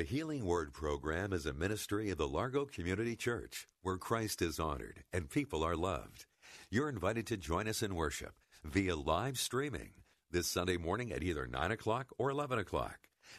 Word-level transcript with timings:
The 0.00 0.06
Healing 0.06 0.46
Word 0.46 0.72
program 0.72 1.34
is 1.34 1.44
a 1.44 1.52
ministry 1.52 2.08
of 2.08 2.16
the 2.16 2.26
Largo 2.26 2.64
Community 2.64 3.14
Church 3.14 3.68
where 3.82 3.98
Christ 3.98 4.40
is 4.40 4.58
honored 4.58 5.04
and 5.12 5.28
people 5.28 5.62
are 5.62 5.76
loved. 5.76 6.24
You're 6.70 6.88
invited 6.88 7.26
to 7.26 7.36
join 7.36 7.68
us 7.68 7.82
in 7.82 7.94
worship 7.94 8.32
via 8.64 8.96
live 8.96 9.38
streaming 9.38 9.90
this 10.30 10.46
Sunday 10.46 10.78
morning 10.78 11.12
at 11.12 11.22
either 11.22 11.46
9 11.46 11.72
o'clock 11.72 12.06
or 12.16 12.30
11 12.30 12.58
o'clock. 12.58 12.96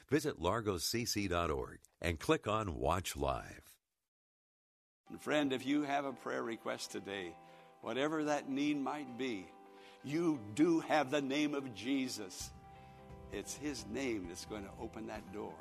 Visit 0.07 0.39
largocc.org 0.39 1.79
and 1.99 2.19
click 2.19 2.47
on 2.47 2.75
Watch 2.75 3.17
Live. 3.17 3.63
Friend, 5.17 5.51
if 5.51 5.65
you 5.65 5.81
have 5.81 6.05
a 6.05 6.13
prayer 6.13 6.43
request 6.43 6.91
today, 6.91 7.33
whatever 7.81 8.25
that 8.25 8.51
need 8.51 8.79
might 8.79 9.17
be, 9.17 9.47
you 10.03 10.39
do 10.53 10.81
have 10.81 11.09
the 11.09 11.23
name 11.23 11.55
of 11.55 11.73
Jesus. 11.73 12.51
It's 13.33 13.55
His 13.55 13.83
name 13.87 14.27
that's 14.27 14.45
going 14.45 14.65
to 14.65 14.71
open 14.79 15.07
that 15.07 15.33
door 15.33 15.55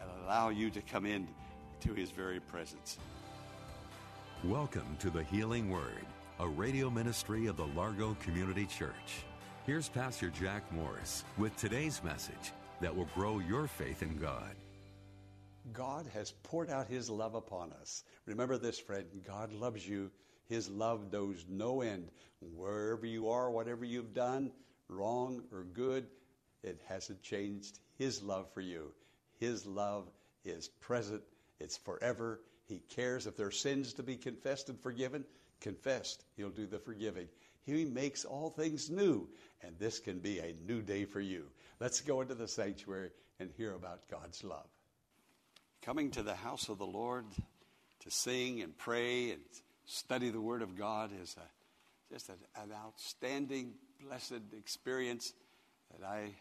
and 0.00 0.08
allow 0.24 0.48
you 0.48 0.70
to 0.70 0.80
come 0.80 1.06
in 1.06 1.28
to 1.80 1.94
His 1.94 2.10
very 2.10 2.40
presence. 2.40 2.98
Welcome 4.44 4.96
to 5.00 5.10
the 5.10 5.22
Healing 5.24 5.70
Word, 5.70 6.04
a 6.40 6.46
radio 6.46 6.90
ministry 6.90 7.46
of 7.46 7.56
the 7.56 7.66
Largo 7.66 8.16
Community 8.20 8.66
Church. 8.66 9.24
Here's 9.64 9.88
Pastor 9.88 10.30
Jack 10.30 10.70
Morris 10.72 11.24
with 11.38 11.56
today's 11.56 12.02
message 12.04 12.52
that 12.80 12.94
will 12.94 13.08
grow 13.14 13.38
your 13.38 13.66
faith 13.66 14.02
in 14.02 14.16
God. 14.18 14.54
God 15.72 16.06
has 16.14 16.32
poured 16.42 16.70
out 16.70 16.86
His 16.86 17.10
love 17.10 17.34
upon 17.34 17.72
us. 17.72 18.04
Remember 18.26 18.58
this, 18.58 18.78
friend 18.78 19.06
God 19.26 19.52
loves 19.52 19.86
you. 19.86 20.10
His 20.48 20.70
love 20.70 21.12
knows 21.12 21.44
no 21.48 21.80
end. 21.80 22.10
Wherever 22.40 23.06
you 23.06 23.30
are, 23.30 23.50
whatever 23.50 23.84
you've 23.84 24.14
done, 24.14 24.52
wrong 24.88 25.42
or 25.50 25.64
good, 25.64 26.06
it 26.62 26.80
hasn't 26.86 27.22
changed 27.22 27.80
His 27.98 28.22
love 28.22 28.46
for 28.54 28.60
you. 28.60 28.92
His 29.38 29.66
love 29.66 30.08
is 30.44 30.68
present, 30.68 31.22
it's 31.60 31.76
forever. 31.76 32.40
He 32.68 32.82
cares 32.88 33.26
if 33.26 33.36
there 33.36 33.46
are 33.46 33.52
sins 33.52 33.92
to 33.94 34.02
be 34.02 34.16
confessed 34.16 34.68
and 34.68 34.80
forgiven, 34.80 35.24
confessed. 35.60 36.24
He'll 36.36 36.50
do 36.50 36.66
the 36.66 36.78
forgiving. 36.78 37.28
He 37.64 37.84
makes 37.84 38.24
all 38.24 38.50
things 38.50 38.90
new, 38.90 39.28
and 39.62 39.76
this 39.78 39.98
can 39.98 40.20
be 40.20 40.38
a 40.38 40.54
new 40.66 40.82
day 40.82 41.04
for 41.04 41.20
you. 41.20 41.46
Let's 41.80 42.00
go 42.00 42.20
into 42.20 42.34
the 42.34 42.48
sanctuary 42.48 43.10
and 43.40 43.50
hear 43.56 43.74
about 43.74 44.08
God's 44.08 44.44
love. 44.44 44.66
Coming 45.82 46.10
to 46.12 46.22
the 46.22 46.34
house 46.34 46.68
of 46.68 46.78
the 46.78 46.86
Lord 46.86 47.24
to 48.00 48.10
sing 48.10 48.62
and 48.62 48.76
pray 48.76 49.30
and 49.32 49.40
study 49.84 50.30
the 50.30 50.40
Word 50.40 50.62
of 50.62 50.76
God 50.76 51.10
is 51.20 51.36
a, 51.38 52.12
just 52.12 52.28
an, 52.28 52.36
an 52.56 52.72
outstanding, 52.72 53.74
blessed 54.00 54.42
experience 54.56 55.32
that 55.92 56.06
I 56.06 56.34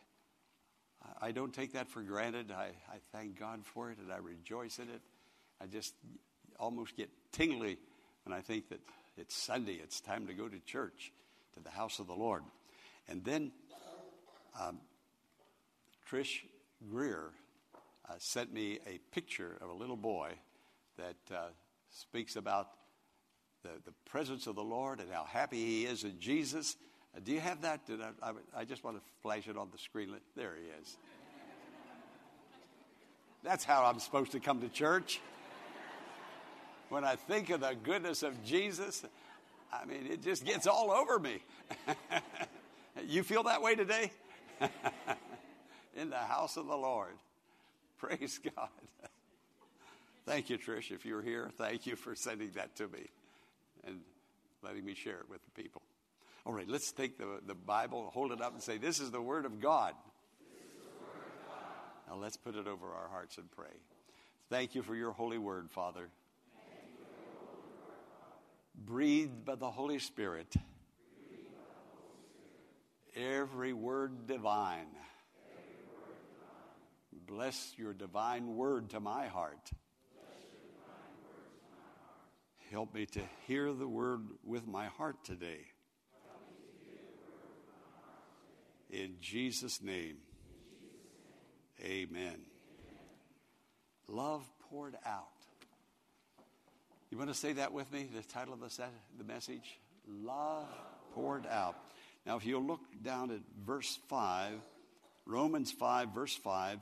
I 1.22 1.32
don't 1.32 1.54
take 1.54 1.74
that 1.74 1.90
for 1.90 2.02
granted. 2.02 2.52
I, 2.52 2.72
I 2.92 2.98
thank 3.12 3.40
God 3.40 3.66
for 3.66 3.92
it 3.92 3.98
and 3.98 4.12
I 4.12 4.18
rejoice 4.18 4.80
in 4.80 4.90
it. 4.90 5.02
I 5.62 5.68
just 5.68 5.94
almost 6.60 6.96
get 6.96 7.10
tingly 7.32 7.78
when 8.24 8.38
I 8.38 8.42
think 8.42 8.70
that 8.70 8.80
it's 9.18 9.36
Sunday, 9.36 9.80
it's 9.82 10.02
time 10.02 10.28
to 10.28 10.34
go 10.34 10.48
to 10.48 10.60
church, 10.60 11.12
to 11.56 11.64
the 11.64 11.70
house 11.70 12.00
of 12.00 12.08
the 12.08 12.14
Lord. 12.14 12.44
And 13.08 13.24
then 13.24 13.52
um, 14.60 14.80
Trish 16.10 16.42
Greer 16.90 17.32
uh, 18.10 18.14
sent 18.18 18.54
me 18.54 18.80
a 18.88 19.00
picture 19.14 19.58
of 19.62 19.70
a 19.70 19.74
little 19.74 19.96
boy 19.96 20.32
that 20.98 21.36
uh, 21.36 21.48
speaks 21.90 22.36
about 22.36 22.70
the, 23.64 23.70
the 23.86 23.94
presence 24.10 24.48
of 24.48 24.56
the 24.56 24.64
Lord 24.64 25.00
and 25.00 25.12
how 25.12 25.24
happy 25.24 25.58
he 25.58 25.86
is 25.86 26.04
in 26.04 26.20
Jesus. 26.20 26.76
Do 27.24 27.32
you 27.32 27.40
have 27.40 27.62
that? 27.62 27.82
I, 28.22 28.30
I, 28.30 28.32
I, 28.58 28.66
just 28.66 28.84
want 28.84 28.98
to 28.98 29.04
flash 29.22 29.48
it 29.48 29.58
on 29.58 29.70
the 29.72 29.78
screen. 29.78 30.10
There 30.36 30.54
he 30.62 30.68
is. 30.82 30.98
That's 33.44 33.64
how 33.64 33.86
I'm 33.86 34.00
supposed 34.00 34.32
to 34.34 34.40
come 34.40 34.60
to 34.62 34.70
church. 34.70 35.22
When 36.90 37.04
I 37.04 37.16
think 37.16 37.50
of 37.52 37.62
the 37.62 37.76
goodness 37.84 38.22
of 38.22 38.44
Jesus, 38.44 39.06
I 39.72 39.86
mean, 39.86 40.08
it 40.10 40.24
just 40.24 40.46
gets 40.46 40.68
all 40.68 40.92
over 40.92 41.20
me. 41.20 41.40
you 43.08 43.24
feel 43.24 43.44
that 43.44 43.62
way 43.62 43.76
today? 43.76 44.12
In 45.96 46.10
the 46.10 46.18
house 46.18 46.58
of 46.58 46.68
the 46.68 46.76
Lord. 46.76 47.14
Praise 47.98 48.40
God. 48.44 48.70
Thank 50.26 50.50
you, 50.50 50.58
Trish, 50.58 50.92
if 50.92 51.06
you're 51.06 51.22
here. 51.22 51.52
Thank 51.58 51.86
you 51.86 51.96
for 51.96 52.16
sending 52.16 52.52
that 52.56 52.76
to 52.78 52.88
me 52.88 53.10
and 53.86 54.00
letting 54.64 54.84
me 54.84 54.96
share 54.96 55.20
it 55.20 55.30
with 55.30 55.42
the 55.46 55.62
people. 55.62 55.82
All 56.46 56.54
right, 56.54 56.70
let's 56.70 56.92
take 56.92 57.18
the, 57.18 57.40
the 57.46 57.56
Bible, 57.56 58.12
hold 58.14 58.32
it 58.32 58.40
up, 58.40 58.54
and 58.54 58.62
say, 58.62 58.78
This 58.78 59.00
is 59.00 59.10
the 59.10 59.22
Word 59.22 59.46
of 59.46 59.60
God. 59.60 59.94
Now 62.08 62.18
let's 62.18 62.38
put 62.38 62.56
it 62.56 62.68
over 62.68 62.88
our 62.88 63.08
hearts 63.10 63.38
and 63.38 63.50
pray. 63.50 63.74
Thank 64.50 64.76
you 64.76 64.84
for 64.84 64.96
your 64.96 65.12
holy 65.12 65.40
word, 65.40 65.72
Father. 65.72 66.10
Breathed 68.76 69.44
by 69.44 69.56
the 69.56 69.72
Holy 69.72 69.98
Spirit. 69.98 70.54
Every 73.16 73.74
word 73.74 74.28
divine. 74.28 74.88
Bless 77.26 77.74
your 77.78 77.94
divine 77.94 78.56
word 78.56 78.92
to 78.92 79.00
my 79.00 79.28
heart. 79.28 79.72
Help 82.70 82.94
me 82.94 83.06
to 83.08 83.22
hear 83.48 83.74
the 83.74 83.88
word 83.88 84.22
with 84.44 84.68
my 84.68 84.88
heart 84.88 85.24
today. 85.24 85.66
In 88.96 89.18
Jesus' 89.20 89.82
name, 89.82 90.16
amen. 91.84 92.38
Love 94.08 94.50
poured 94.70 94.96
out. 95.06 95.26
You 97.12 97.18
want 97.18 97.30
to 97.30 97.36
say 97.36 97.52
that 97.54 97.74
with 97.74 97.92
me? 97.92 98.08
The 98.16 98.22
title 98.22 98.54
of 98.54 98.62
the, 98.62 98.70
set, 98.70 98.90
the 99.18 99.26
message? 99.26 99.80
Love 100.08 100.70
poured 101.14 101.46
out. 101.46 101.76
Now, 102.26 102.38
if 102.38 102.46
you'll 102.46 102.64
look 102.64 102.80
down 103.04 103.32
at 103.32 103.42
verse 103.66 104.00
5, 104.08 104.54
Romans 105.26 105.74
5, 105.74 106.14
verse 106.16 106.36
5, 106.36 106.80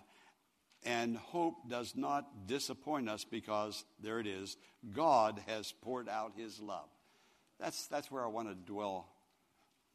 and 0.84 1.18
hope 1.18 1.68
does 1.68 1.96
not 1.96 2.46
disappoint 2.46 3.10
us 3.10 3.24
because, 3.24 3.84
there 4.00 4.20
it 4.20 4.28
is, 4.28 4.56
God 4.94 5.42
has 5.48 5.74
poured 5.82 6.08
out 6.08 6.34
his 6.38 6.60
love. 6.60 6.90
That's, 7.60 7.88
that's 7.88 8.12
where 8.12 8.24
I 8.24 8.28
want 8.28 8.50
to 8.50 8.72
dwell 8.72 9.08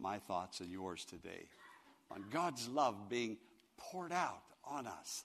my 0.00 0.18
thoughts 0.18 0.58
and 0.58 0.72
yours 0.72 1.04
today 1.04 1.46
on 2.10 2.24
God's 2.30 2.69
love 2.69 3.08
being 3.08 3.36
poured 3.76 4.12
out 4.12 4.42
on 4.64 4.86
us. 4.86 5.24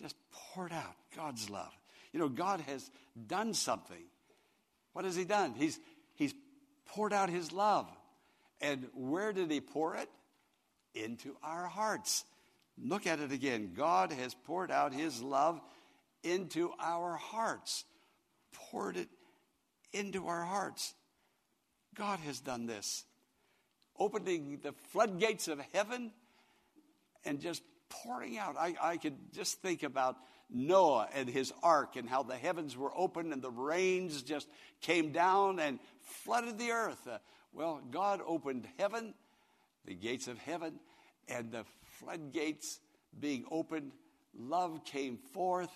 Just 0.00 0.16
poured 0.32 0.72
out 0.72 0.94
God's 1.16 1.50
love. 1.50 1.72
You 2.12 2.20
know, 2.20 2.28
God 2.28 2.60
has 2.62 2.90
done 3.26 3.54
something. 3.54 4.02
What 4.92 5.04
has 5.04 5.16
He 5.16 5.24
done? 5.24 5.54
He's, 5.56 5.78
he's 6.14 6.34
poured 6.86 7.12
out 7.12 7.28
His 7.28 7.52
love. 7.52 7.88
And 8.60 8.86
where 8.94 9.32
did 9.32 9.50
He 9.50 9.60
pour 9.60 9.96
it? 9.96 10.08
Into 10.94 11.36
our 11.42 11.66
hearts. 11.66 12.24
Look 12.82 13.06
at 13.06 13.20
it 13.20 13.30
again. 13.30 13.72
God 13.76 14.12
has 14.12 14.34
poured 14.34 14.70
out 14.70 14.92
His 14.92 15.22
love 15.22 15.60
into 16.22 16.70
our 16.80 17.16
hearts, 17.16 17.84
poured 18.52 18.96
it 18.96 19.08
into 19.92 20.26
our 20.26 20.42
hearts. 20.42 20.94
God 21.94 22.18
has 22.20 22.40
done 22.40 22.66
this 22.66 23.04
opening 24.00 24.58
the 24.62 24.72
floodgates 24.72 25.46
of 25.46 25.60
heaven 25.72 26.10
and 27.24 27.40
just 27.40 27.62
pouring 27.88 28.38
out. 28.38 28.56
I, 28.58 28.74
I 28.80 28.96
could 28.96 29.14
just 29.32 29.60
think 29.60 29.82
about 29.82 30.16
Noah 30.48 31.08
and 31.14 31.28
his 31.28 31.52
ark 31.62 31.96
and 31.96 32.08
how 32.08 32.22
the 32.22 32.36
heavens 32.36 32.76
were 32.76 32.90
open 32.96 33.32
and 33.32 33.42
the 33.42 33.50
rains 33.50 34.22
just 34.22 34.48
came 34.80 35.12
down 35.12 35.60
and 35.60 35.78
flooded 36.00 36.58
the 36.58 36.70
earth. 36.70 37.06
Uh, 37.06 37.18
well, 37.52 37.80
God 37.90 38.20
opened 38.26 38.66
heaven, 38.78 39.14
the 39.84 39.94
gates 39.94 40.26
of 40.28 40.38
heaven, 40.38 40.80
and 41.28 41.52
the 41.52 41.64
floodgates 41.98 42.80
being 43.18 43.44
opened, 43.50 43.92
love 44.36 44.84
came 44.84 45.18
forth. 45.32 45.70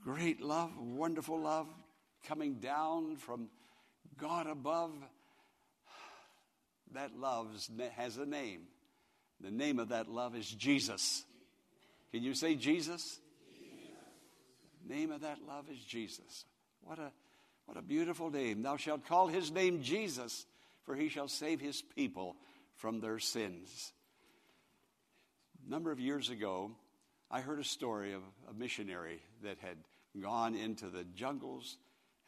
Great 0.00 0.40
love, 0.40 0.70
wonderful 0.78 1.40
love 1.40 1.66
coming 2.26 2.54
down 2.54 3.16
from 3.16 3.48
God 4.18 4.46
above 4.46 4.92
that 6.94 7.16
love 7.18 7.48
has 7.96 8.16
a 8.16 8.26
name. 8.26 8.62
The 9.40 9.50
name 9.50 9.78
of 9.78 9.90
that 9.90 10.08
love 10.08 10.34
is 10.34 10.48
Jesus. 10.48 11.24
Can 12.10 12.22
you 12.22 12.34
say 12.34 12.54
Jesus? 12.54 13.20
Jesus. 13.52 13.94
Name 14.88 15.12
of 15.12 15.20
that 15.22 15.38
love 15.46 15.66
is 15.70 15.78
Jesus. 15.78 16.44
What 16.80 16.98
a, 16.98 17.12
what 17.66 17.76
a 17.76 17.82
beautiful 17.82 18.30
name. 18.30 18.62
Thou 18.62 18.76
shalt 18.76 19.06
call 19.06 19.26
his 19.26 19.50
name 19.50 19.82
Jesus, 19.82 20.46
for 20.84 20.94
he 20.94 21.08
shall 21.08 21.28
save 21.28 21.60
his 21.60 21.82
people 21.82 22.36
from 22.76 23.00
their 23.00 23.18
sins. 23.18 23.92
A 25.66 25.70
number 25.70 25.90
of 25.90 26.00
years 26.00 26.30
ago, 26.30 26.70
I 27.30 27.40
heard 27.40 27.58
a 27.58 27.64
story 27.64 28.12
of 28.12 28.22
a 28.48 28.54
missionary 28.54 29.20
that 29.42 29.58
had 29.58 29.76
gone 30.20 30.54
into 30.54 30.88
the 30.88 31.04
jungles 31.04 31.76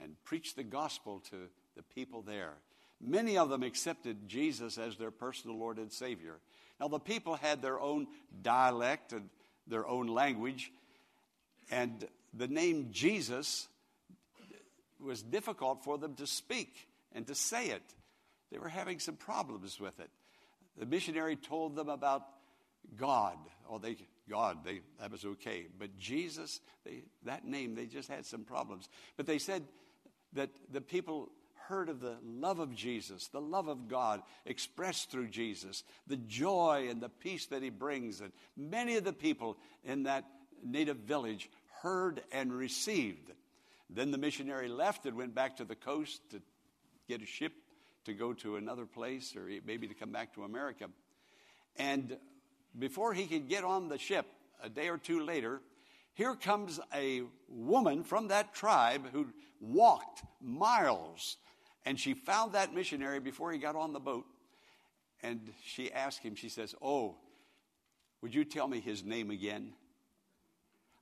and 0.01 0.17
preached 0.25 0.57
the 0.57 0.65
gospel 0.65 1.21
to 1.31 1.49
the 1.77 1.83
people 1.83 2.23
there. 2.23 2.55
Many 3.01 3.39
of 3.39 3.49
them 3.49 3.63
accepted 3.63 4.29
Jesus 4.29 4.79
as 4.79 4.97
their 4.97 5.11
personal 5.11 5.57
Lord 5.57 5.79
and 5.79 5.93
Savior. 5.93 6.37
Now, 6.81 6.89
the 6.89 6.99
people 6.99 7.37
had 7.37 7.63
their 7.63 7.81
own 7.81 8.07
dialect 8.43 9.13
and 9.13 9.29
their 9.67 9.87
own 9.87 10.07
language, 10.09 10.73
and 11.71 12.07
the 12.35 12.49
name 12.49 12.89
Jesus 12.91 13.69
was 15.01 15.23
difficult 15.23 15.85
for 15.85 15.99
them 15.99 16.15
to 16.15 16.27
speak 16.27 16.89
and 17.13 17.27
to 17.27 17.35
say 17.35 17.69
it. 17.69 17.83
They 18.51 18.59
were 18.59 18.69
having 18.69 18.99
some 18.99 19.17
problems 19.17 19.79
with 19.79 20.01
it. 20.01 20.11
The 20.79 20.87
missionary 20.87 21.37
told 21.37 21.77
them 21.77 21.89
about 21.89 22.23
God. 22.97 23.37
Oh, 23.69 23.79
they 23.79 23.97
God, 24.29 24.59
they, 24.65 24.81
that 25.01 25.11
was 25.11 25.25
okay. 25.25 25.67
But 25.79 25.99
Jesus, 25.99 26.61
they, 26.85 27.03
that 27.25 27.45
name, 27.45 27.75
they 27.75 27.87
just 27.87 28.09
had 28.09 28.27
some 28.27 28.45
problems. 28.45 28.89
But 29.17 29.27
they 29.27 29.39
said 29.39 29.65
that 30.35 30.51
the 30.71 30.81
people 30.81 31.31
heard 31.69 31.89
of 31.89 32.01
the 32.01 32.17
love 32.25 32.59
of 32.59 32.75
Jesus, 32.75 33.29
the 33.29 33.41
love 33.41 33.69
of 33.69 33.89
God 33.89 34.23
expressed 34.47 35.11
through 35.11 35.29
Jesus, 35.29 35.85
the 36.07 36.17
joy 36.17 36.89
and 36.91 37.01
the 37.01 37.09
peace 37.09 37.47
that 37.47 37.63
he 37.63 37.71
brings. 37.71 38.21
And 38.21 38.33
many 38.57 38.97
of 38.97 39.05
the 39.05 39.13
people 39.13 39.57
in 39.85 40.05
that 40.05 40.25
native 40.65 40.97
village 40.99 41.51
heard 41.83 42.23
and 42.33 42.53
received. 42.53 43.31
Then 43.91 44.11
the 44.11 44.19
missionary 44.19 44.69
left 44.69 45.07
and 45.07 45.17
went 45.17 45.35
back 45.35 45.59
to 45.59 45.65
the 45.65 45.77
coast 45.77 46.21
to 46.31 46.41
get 47.09 47.23
a 47.23 47.27
ship 47.27 47.53
to 48.05 48.15
go 48.15 48.33
to 48.33 48.57
another 48.57 48.87
place 48.87 49.37
or 49.37 49.49
maybe 49.67 49.87
to 49.87 49.95
come 49.95 50.11
back 50.11 50.35
to 50.35 50.45
America. 50.45 50.87
And 51.77 52.17
before 52.79 53.13
he 53.13 53.27
could 53.27 53.49
get 53.49 53.65
on 53.65 53.89
the 53.89 53.99
ship, 53.99 54.27
a 54.63 54.69
day 54.69 54.89
or 54.89 54.99
two 54.99 55.25
later, 55.25 55.61
here 56.15 56.35
comes 56.35 56.81
a 56.95 57.23
woman 57.49 58.03
from 58.03 58.29
that 58.29 58.55
tribe 58.55 59.03
who 59.13 59.27
walked 59.61 60.23
miles. 60.41 61.37
And 61.85 61.99
she 61.99 62.15
found 62.15 62.53
that 62.53 62.75
missionary 62.75 63.21
before 63.21 63.53
he 63.53 63.59
got 63.59 63.77
on 63.77 63.93
the 63.93 64.01
boat. 64.01 64.27
And 65.23 65.53
she 65.65 65.93
asked 65.93 66.21
him, 66.21 66.35
she 66.35 66.49
says, 66.49 66.75
Oh, 66.83 67.17
would 68.23 68.35
you 68.35 68.45
tell 68.45 68.69
me 68.69 68.81
his 68.81 69.05
name 69.05 69.31
again? 69.31 69.73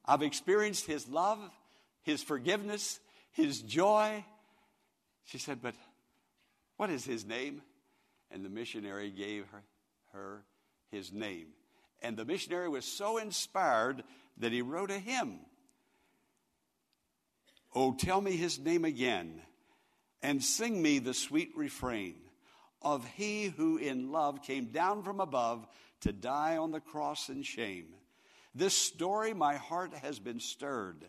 I've 0.05 0.23
experienced 0.23 0.87
his 0.87 1.08
love, 1.08 1.38
his 2.02 2.23
forgiveness, 2.23 3.00
his 3.32 3.61
joy. 3.61 4.25
She 5.25 5.38
said, 5.38 5.61
But 5.61 5.75
what 6.76 6.90
is 6.90 7.05
his 7.05 7.25
name? 7.25 7.62
And 8.31 8.44
the 8.44 8.49
missionary 8.50 9.11
gave 9.11 9.46
her, 9.49 9.62
her 10.12 10.44
his 10.90 11.12
name. 11.12 11.49
And 12.02 12.17
the 12.17 12.25
missionary 12.25 12.69
was 12.69 12.84
so 12.84 13.19
inspired 13.19 14.05
that 14.38 14.52
he 14.52 14.62
wrote 14.62 14.90
a 14.90 14.99
hymn. 14.99 15.40
Oh, 17.75 17.94
tell 17.94 18.20
me 18.20 18.37
his 18.37 18.58
name 18.58 18.84
again, 18.84 19.43
and 20.26 20.43
sing 20.43 20.82
me 20.82 20.99
the 20.99 21.14
sweet 21.14 21.52
refrain 21.55 22.17
of 22.82 23.06
he 23.14 23.44
who 23.44 23.76
in 23.76 24.11
love 24.11 24.43
came 24.43 24.67
down 24.67 25.05
from 25.05 25.20
above 25.20 25.64
to 26.00 26.12
die 26.12 26.56
on 26.56 26.73
the 26.73 26.81
cross 26.81 27.28
in 27.28 27.44
shame. 27.44 27.94
This 28.52 28.75
story, 28.75 29.34
my 29.34 29.55
heart 29.55 29.94
has 29.94 30.19
been 30.19 30.40
stirred, 30.40 31.06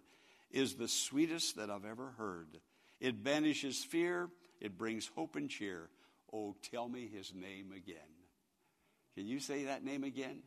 is 0.51 0.75
the 0.75 0.87
sweetest 0.87 1.55
that 1.55 1.71
I've 1.71 1.83
ever 1.83 2.13
heard. 2.19 2.59
It 2.99 3.23
banishes 3.23 3.83
fear, 3.83 4.29
it 4.61 4.77
brings 4.77 5.09
hope 5.15 5.35
and 5.35 5.49
cheer. 5.49 5.89
Oh, 6.31 6.55
tell 6.71 6.87
me 6.87 7.09
his 7.11 7.33
name 7.33 7.71
again. 7.75 7.97
Can 9.15 9.25
you 9.25 9.39
say 9.39 9.63
that 9.63 9.83
name 9.83 10.03
again? 10.03 10.43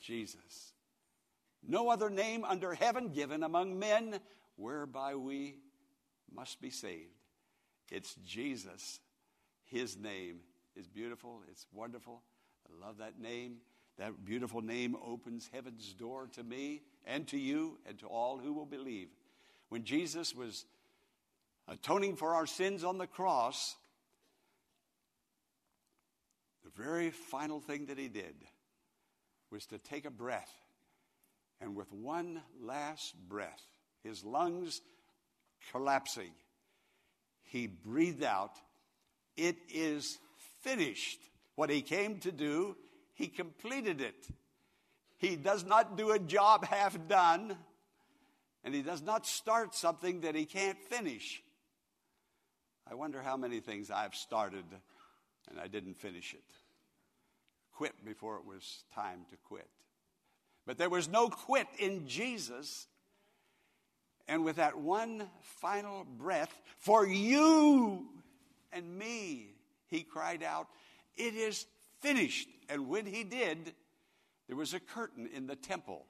Jesus. 0.00 0.34
Jesus. 0.34 0.72
No 1.68 1.90
other 1.90 2.08
name 2.08 2.44
under 2.44 2.74
heaven 2.74 3.08
given 3.08 3.42
among 3.42 3.80
men 3.80 4.20
whereby 4.54 5.16
we 5.16 5.56
must 6.32 6.60
be 6.60 6.70
saved. 6.70 7.15
It's 7.90 8.14
Jesus. 8.26 9.00
His 9.64 9.96
name 9.96 10.40
is 10.74 10.86
beautiful, 10.86 11.42
it's 11.50 11.66
wonderful. 11.72 12.22
I 12.68 12.86
love 12.86 12.98
that 12.98 13.20
name. 13.20 13.58
That 13.98 14.24
beautiful 14.26 14.60
name 14.60 14.94
opens 15.06 15.48
heaven's 15.52 15.94
door 15.94 16.28
to 16.34 16.44
me 16.44 16.82
and 17.06 17.26
to 17.28 17.38
you 17.38 17.78
and 17.86 17.98
to 18.00 18.06
all 18.06 18.38
who 18.38 18.52
will 18.52 18.66
believe. 18.66 19.08
When 19.70 19.84
Jesus 19.84 20.34
was 20.34 20.66
atoning 21.66 22.16
for 22.16 22.34
our 22.34 22.46
sins 22.46 22.84
on 22.84 22.98
the 22.98 23.06
cross, 23.06 23.74
the 26.62 26.82
very 26.82 27.10
final 27.10 27.60
thing 27.60 27.86
that 27.86 27.98
he 27.98 28.08
did 28.08 28.34
was 29.50 29.64
to 29.66 29.78
take 29.78 30.04
a 30.04 30.10
breath. 30.10 30.52
And 31.60 31.74
with 31.74 31.90
one 31.90 32.42
last 32.60 33.14
breath, 33.28 33.62
his 34.02 34.24
lungs 34.24 34.82
collapsing, 35.72 36.32
he 37.46 37.66
breathed 37.66 38.22
out, 38.22 38.52
It 39.36 39.56
is 39.68 40.18
finished. 40.60 41.20
What 41.54 41.70
he 41.70 41.80
came 41.80 42.18
to 42.20 42.32
do, 42.32 42.76
he 43.14 43.28
completed 43.28 44.00
it. 44.00 44.26
He 45.16 45.36
does 45.36 45.64
not 45.64 45.96
do 45.96 46.10
a 46.10 46.18
job 46.18 46.66
half 46.66 46.98
done, 47.08 47.56
and 48.62 48.74
he 48.74 48.82
does 48.82 49.02
not 49.02 49.26
start 49.26 49.74
something 49.74 50.20
that 50.20 50.34
he 50.34 50.44
can't 50.44 50.78
finish. 50.78 51.42
I 52.88 52.94
wonder 52.94 53.22
how 53.22 53.36
many 53.36 53.60
things 53.60 53.90
I've 53.90 54.14
started 54.14 54.64
and 55.50 55.60
I 55.60 55.68
didn't 55.68 55.96
finish 55.96 56.34
it. 56.34 56.44
Quit 57.72 57.92
before 58.04 58.36
it 58.36 58.46
was 58.46 58.84
time 58.94 59.20
to 59.30 59.36
quit. 59.48 59.68
But 60.66 60.78
there 60.78 60.90
was 60.90 61.08
no 61.08 61.28
quit 61.28 61.66
in 61.78 62.08
Jesus. 62.08 62.86
And 64.28 64.44
with 64.44 64.56
that 64.56 64.76
one 64.76 65.28
final 65.40 66.04
breath, 66.04 66.52
for 66.78 67.06
you 67.06 68.06
and 68.72 68.98
me, 68.98 69.54
he 69.86 70.02
cried 70.02 70.42
out, 70.42 70.66
It 71.16 71.34
is 71.34 71.66
finished. 72.00 72.48
And 72.68 72.88
when 72.88 73.06
he 73.06 73.22
did, 73.22 73.74
there 74.48 74.56
was 74.56 74.74
a 74.74 74.80
curtain 74.80 75.28
in 75.32 75.46
the 75.46 75.56
temple 75.56 76.06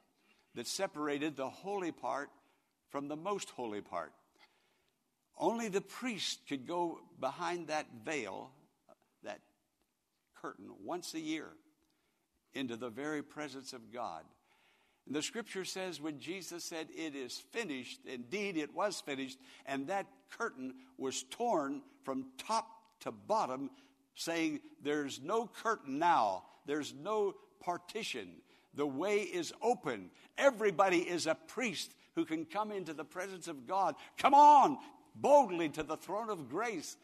that 0.55 0.67
separated 0.67 1.35
the 1.35 1.49
holy 1.49 1.91
part 1.91 2.29
from 2.89 3.07
the 3.07 3.15
most 3.15 3.51
holy 3.51 3.81
part. 3.81 4.11
Only 5.37 5.67
the 5.67 5.81
priest 5.81 6.39
could 6.49 6.67
go 6.67 6.99
behind 7.19 7.67
that 7.67 7.85
veil, 8.03 8.49
that 9.23 9.39
curtain, 10.41 10.69
once 10.83 11.13
a 11.13 11.19
year 11.19 11.49
into 12.53 12.75
the 12.75 12.89
very 12.89 13.21
presence 13.21 13.73
of 13.73 13.93
God. 13.93 14.23
And 15.07 15.15
the 15.15 15.21
scripture 15.21 15.63
says 15.63 16.01
when 16.01 16.19
Jesus 16.19 16.65
said, 16.65 16.87
It 16.93 17.15
is 17.15 17.41
finished, 17.51 18.01
indeed 18.05 18.57
it 18.57 18.75
was 18.75 18.99
finished, 18.99 19.39
and 19.65 19.87
that 19.87 20.05
curtain 20.37 20.73
was 20.97 21.23
torn 21.23 21.81
from 22.03 22.25
top 22.37 22.67
to 23.01 23.11
bottom, 23.11 23.69
saying, 24.15 24.59
There's 24.83 25.21
no 25.21 25.47
curtain 25.47 25.97
now, 25.97 26.43
there's 26.65 26.93
no 26.93 27.35
partition. 27.61 28.27
The 28.73 28.85
way 28.85 29.19
is 29.19 29.53
open. 29.61 30.11
Everybody 30.37 30.99
is 30.99 31.25
a 31.25 31.35
priest 31.35 31.95
who 32.13 32.25
can 32.25 32.45
come 32.45 32.71
into 32.71 32.93
the 32.93 33.05
presence 33.05 33.47
of 33.47 33.65
God. 33.65 33.95
Come 34.17 34.33
on, 34.33 34.77
boldly 35.15 35.69
to 35.69 35.83
the 35.83 35.97
throne 35.97 36.29
of 36.29 36.49
grace. 36.49 36.97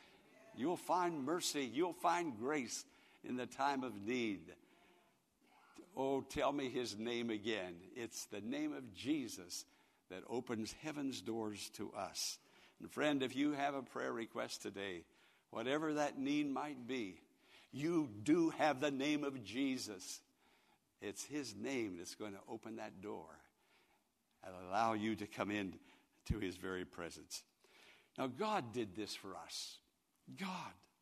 You'll 0.55 0.77
find 0.77 1.25
mercy, 1.25 1.69
you'll 1.74 1.93
find 1.93 2.38
grace 2.38 2.86
in 3.24 3.38
the 3.38 3.45
time 3.45 3.83
of 3.83 3.95
need. 3.95 4.41
Oh, 5.95 6.21
tell 6.21 6.51
me 6.51 6.69
his 6.69 6.97
name 6.97 7.29
again. 7.29 7.75
It's 7.95 8.25
the 8.25 8.41
name 8.41 8.73
of 8.73 8.93
Jesus 8.95 9.65
that 10.09 10.23
opens 10.29 10.73
heaven's 10.81 11.21
doors 11.21 11.69
to 11.75 11.91
us. 11.93 12.38
And 12.79 12.91
friend, 12.91 13.21
if 13.21 13.35
you 13.35 13.53
have 13.53 13.75
a 13.75 13.83
prayer 13.83 14.12
request 14.12 14.62
today, 14.62 15.03
whatever 15.51 15.93
that 15.93 16.17
need 16.17 16.51
might 16.51 16.88
be, 16.88 17.19
you 17.71 18.09
do 18.23 18.50
have 18.51 18.79
the 18.79 18.91
name 18.91 19.23
of 19.23 19.43
Jesus. 19.43 20.21
It's 21.01 21.23
his 21.23 21.55
name 21.55 21.97
that's 21.97 22.15
going 22.15 22.33
to 22.33 22.39
open 22.50 22.77
that 22.77 23.01
door 23.01 23.25
and 24.45 24.53
allow 24.67 24.93
you 24.93 25.15
to 25.15 25.27
come 25.27 25.51
in 25.51 25.73
to 26.27 26.39
his 26.39 26.55
very 26.55 26.85
presence. 26.85 27.43
Now, 28.17 28.27
God 28.27 28.73
did 28.73 28.95
this 28.95 29.15
for 29.15 29.35
us. 29.35 29.77
God, 30.39 30.50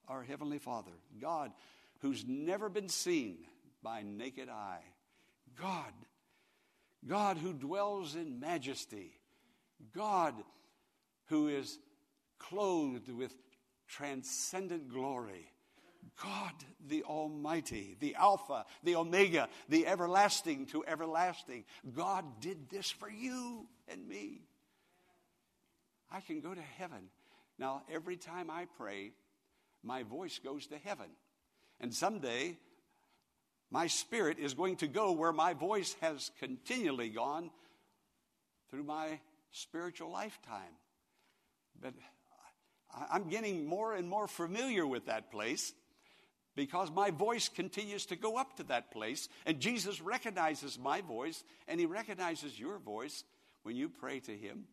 our 0.08 0.24
Heavenly 0.24 0.60
Father, 0.60 0.92
God, 1.22 1.52
who's 2.00 2.26
never 2.28 2.70
been 2.70 2.90
seen 2.90 3.38
by 3.84 4.04
naked 4.04 4.50
eye, 4.50 4.84
God, 5.60 5.94
God 7.08 7.38
who 7.38 7.54
dwells 7.54 8.16
in 8.16 8.40
majesty, 8.40 9.12
God 9.94 10.36
who 11.26 11.48
is 11.48 11.78
clothed 12.40 13.10
with 13.10 13.34
transcendent 13.88 14.90
glory, 14.90 15.52
God 16.22 16.54
the 16.88 17.04
Almighty, 17.04 17.96
the 18.00 18.16
Alpha, 18.16 18.66
the 18.84 18.96
Omega, 18.96 19.50
the 19.70 19.86
everlasting 19.88 20.66
to 20.68 20.84
everlasting. 20.86 21.66
God 21.94 22.26
did 22.40 22.70
this 22.70 22.90
for 22.90 23.10
you 23.10 23.68
and 23.88 24.08
me. 24.08 24.42
I 26.12 26.22
can 26.22 26.42
go 26.42 26.54
to 26.54 26.62
heaven. 26.62 27.10
Now, 27.58 27.84
every 27.92 28.18
time 28.18 28.50
I 28.50 28.68
pray, 28.78 29.12
my 29.84 30.04
voice 30.04 30.40
goes 30.44 30.68
to 30.68 30.78
heaven. 30.78 31.08
And 31.80 31.94
someday, 31.94 32.58
my 33.72 33.88
spirit 33.88 34.38
is 34.38 34.54
going 34.54 34.76
to 34.78 34.88
go 34.88 35.14
where 35.14 35.32
my 35.32 35.54
voice 35.54 35.96
has 36.02 36.30
continually 36.40 37.10
gone 37.10 37.50
through 38.70 38.84
my 38.84 39.20
spiritual 39.52 40.12
lifetime. 40.12 40.76
But 41.82 41.94
I'm 43.10 43.30
getting 43.30 43.66
more 43.66 43.94
and 43.94 44.08
more 44.08 44.28
familiar 44.28 44.86
with 44.86 45.06
that 45.06 45.32
place 45.32 45.74
because 46.56 46.92
my 46.92 47.12
voice 47.12 47.48
continues 47.48 48.06
to 48.08 48.18
go 48.18 48.38
up 48.38 48.58
to 48.58 48.64
that 48.64 48.92
place. 48.92 49.30
And 49.46 49.62
Jesus 49.62 50.02
recognizes 50.02 50.78
my 50.78 51.00
voice 51.00 51.44
and 51.70 51.80
he 51.80 51.86
recognizes 51.86 52.60
your 52.60 52.78
voice 52.78 53.24
when 53.64 53.78
you 53.78 53.88
pray 53.88 54.20
to 54.20 54.36
him. 54.36 54.66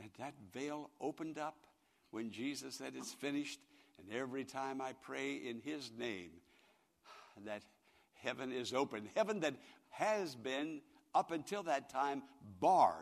And 0.00 0.10
that 0.18 0.34
veil 0.52 0.90
opened 1.00 1.38
up 1.38 1.56
when 2.10 2.30
Jesus 2.30 2.76
said, 2.76 2.94
It's 2.96 3.12
finished. 3.12 3.60
And 3.98 4.18
every 4.18 4.44
time 4.44 4.80
I 4.80 4.92
pray 5.02 5.34
in 5.34 5.60
his 5.60 5.90
name, 5.96 6.30
that 7.44 7.62
heaven 8.24 8.52
is 8.52 8.72
open. 8.72 9.08
Heaven 9.14 9.40
that 9.40 9.54
has 9.90 10.34
been, 10.34 10.80
up 11.14 11.30
until 11.30 11.62
that 11.64 11.90
time, 11.90 12.22
barred. 12.60 12.96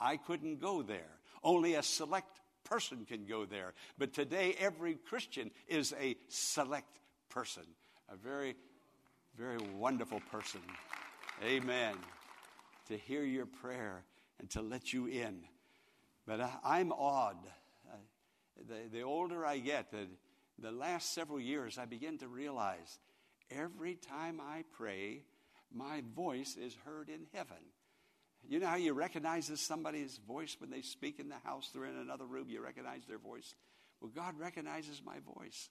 I 0.00 0.16
couldn't 0.16 0.60
go 0.60 0.82
there. 0.82 1.18
Only 1.42 1.74
a 1.74 1.82
select 1.82 2.40
person 2.64 3.04
can 3.04 3.26
go 3.26 3.44
there. 3.44 3.74
But 3.98 4.14
today, 4.14 4.54
every 4.58 4.94
Christian 4.94 5.50
is 5.68 5.94
a 6.00 6.16
select 6.28 6.98
person, 7.28 7.64
a 8.10 8.16
very, 8.16 8.56
very 9.36 9.58
wonderful 9.76 10.20
person. 10.30 10.60
Amen. 11.44 11.94
To 12.88 12.96
hear 12.96 13.24
your 13.24 13.46
prayer 13.46 14.04
and 14.38 14.48
to 14.50 14.62
let 14.62 14.92
you 14.92 15.06
in. 15.06 15.40
But 16.26 16.40
I, 16.64 16.80
am 16.80 16.92
awed. 16.92 17.36
The, 18.68 18.88
the 18.92 19.02
older 19.02 19.44
I 19.44 19.58
get, 19.58 19.90
the, 19.90 20.06
the 20.58 20.70
last 20.70 21.14
several 21.14 21.40
years, 21.40 21.78
I 21.78 21.84
begin 21.84 22.18
to 22.18 22.28
realize 22.28 22.98
every 23.58 23.94
time 23.94 24.40
I 24.40 24.64
pray, 24.72 25.22
my 25.74 26.02
voice 26.14 26.56
is 26.56 26.76
heard 26.84 27.08
in 27.08 27.26
heaven. 27.32 27.56
You 28.48 28.58
know 28.58 28.66
how 28.66 28.76
you 28.76 28.92
recognize 28.92 29.50
somebody's 29.60 30.18
voice 30.26 30.56
when 30.58 30.70
they 30.70 30.82
speak 30.82 31.20
in 31.20 31.28
the 31.28 31.38
house? 31.44 31.70
They're 31.72 31.84
in 31.84 31.96
another 31.96 32.26
room, 32.26 32.46
you 32.50 32.62
recognize 32.62 33.02
their 33.06 33.18
voice. 33.18 33.54
Well, 34.00 34.10
God 34.14 34.38
recognizes 34.38 35.00
my 35.04 35.18
voice. 35.36 35.68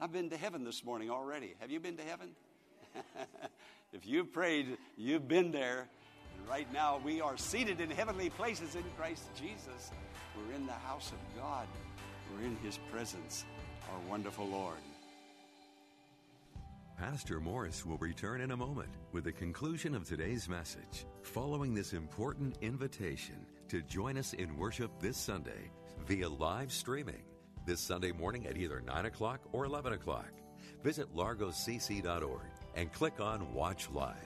I've 0.00 0.12
been 0.12 0.30
to 0.30 0.36
heaven 0.36 0.64
this 0.64 0.84
morning 0.84 1.10
already. 1.10 1.54
Have 1.60 1.70
you 1.70 1.80
been 1.80 1.96
to 1.96 2.02
heaven? 2.02 2.30
if 3.92 4.06
you've 4.06 4.32
prayed, 4.32 4.76
you've 4.96 5.28
been 5.28 5.52
there. 5.52 5.88
And 6.36 6.48
right 6.48 6.70
now, 6.72 7.00
we 7.02 7.20
are 7.20 7.36
seated 7.36 7.80
in 7.80 7.90
heavenly 7.90 8.28
places 8.28 8.74
in 8.74 8.84
Christ 8.96 9.24
Jesus. 9.36 9.90
We're 10.36 10.54
in 10.54 10.66
the 10.66 10.72
house 10.72 11.12
of 11.12 11.40
God, 11.40 11.66
we're 12.34 12.44
in 12.44 12.56
His 12.56 12.78
presence, 12.90 13.44
our 13.90 14.10
wonderful 14.10 14.46
Lord. 14.46 14.76
Pastor 16.98 17.40
Morris 17.40 17.84
will 17.84 17.98
return 17.98 18.40
in 18.40 18.52
a 18.52 18.56
moment 18.56 18.88
with 19.12 19.24
the 19.24 19.32
conclusion 19.32 19.94
of 19.94 20.08
today's 20.08 20.48
message, 20.48 21.04
following 21.20 21.74
this 21.74 21.92
important 21.92 22.56
invitation 22.62 23.36
to 23.68 23.82
join 23.82 24.16
us 24.16 24.32
in 24.32 24.56
worship 24.56 24.90
this 24.98 25.18
Sunday 25.18 25.70
via 26.06 26.26
live 26.26 26.72
streaming 26.72 27.22
this 27.66 27.82
Sunday 27.82 28.12
morning 28.12 28.46
at 28.46 28.56
either 28.56 28.80
9 28.80 29.04
o'clock 29.04 29.40
or 29.52 29.66
11 29.66 29.92
o'clock. 29.92 30.30
Visit 30.82 31.14
largocc.org 31.14 32.50
and 32.76 32.92
click 32.94 33.20
on 33.20 33.52
Watch 33.52 33.90
Live. 33.92 34.16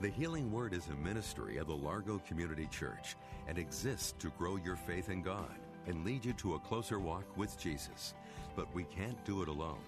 The 0.00 0.08
Healing 0.08 0.52
Word 0.52 0.72
is 0.72 0.86
a 0.86 1.04
ministry 1.04 1.56
of 1.56 1.66
the 1.66 1.74
Largo 1.74 2.20
Community 2.28 2.68
Church 2.70 3.16
and 3.48 3.58
exists 3.58 4.14
to 4.20 4.30
grow 4.38 4.54
your 4.54 4.76
faith 4.76 5.08
in 5.08 5.20
God 5.20 5.58
and 5.88 6.04
lead 6.04 6.24
you 6.24 6.32
to 6.34 6.54
a 6.54 6.60
closer 6.60 7.00
walk 7.00 7.24
with 7.36 7.58
Jesus. 7.58 8.14
But 8.54 8.72
we 8.72 8.84
can't 8.84 9.24
do 9.24 9.42
it 9.42 9.48
alone. 9.48 9.80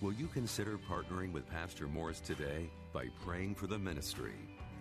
Will 0.00 0.14
you 0.14 0.28
consider 0.28 0.78
partnering 0.78 1.30
with 1.30 1.46
Pastor 1.50 1.86
Morris 1.86 2.20
today 2.20 2.70
by 2.94 3.08
praying 3.22 3.54
for 3.54 3.66
the 3.66 3.78
ministry? 3.78 4.32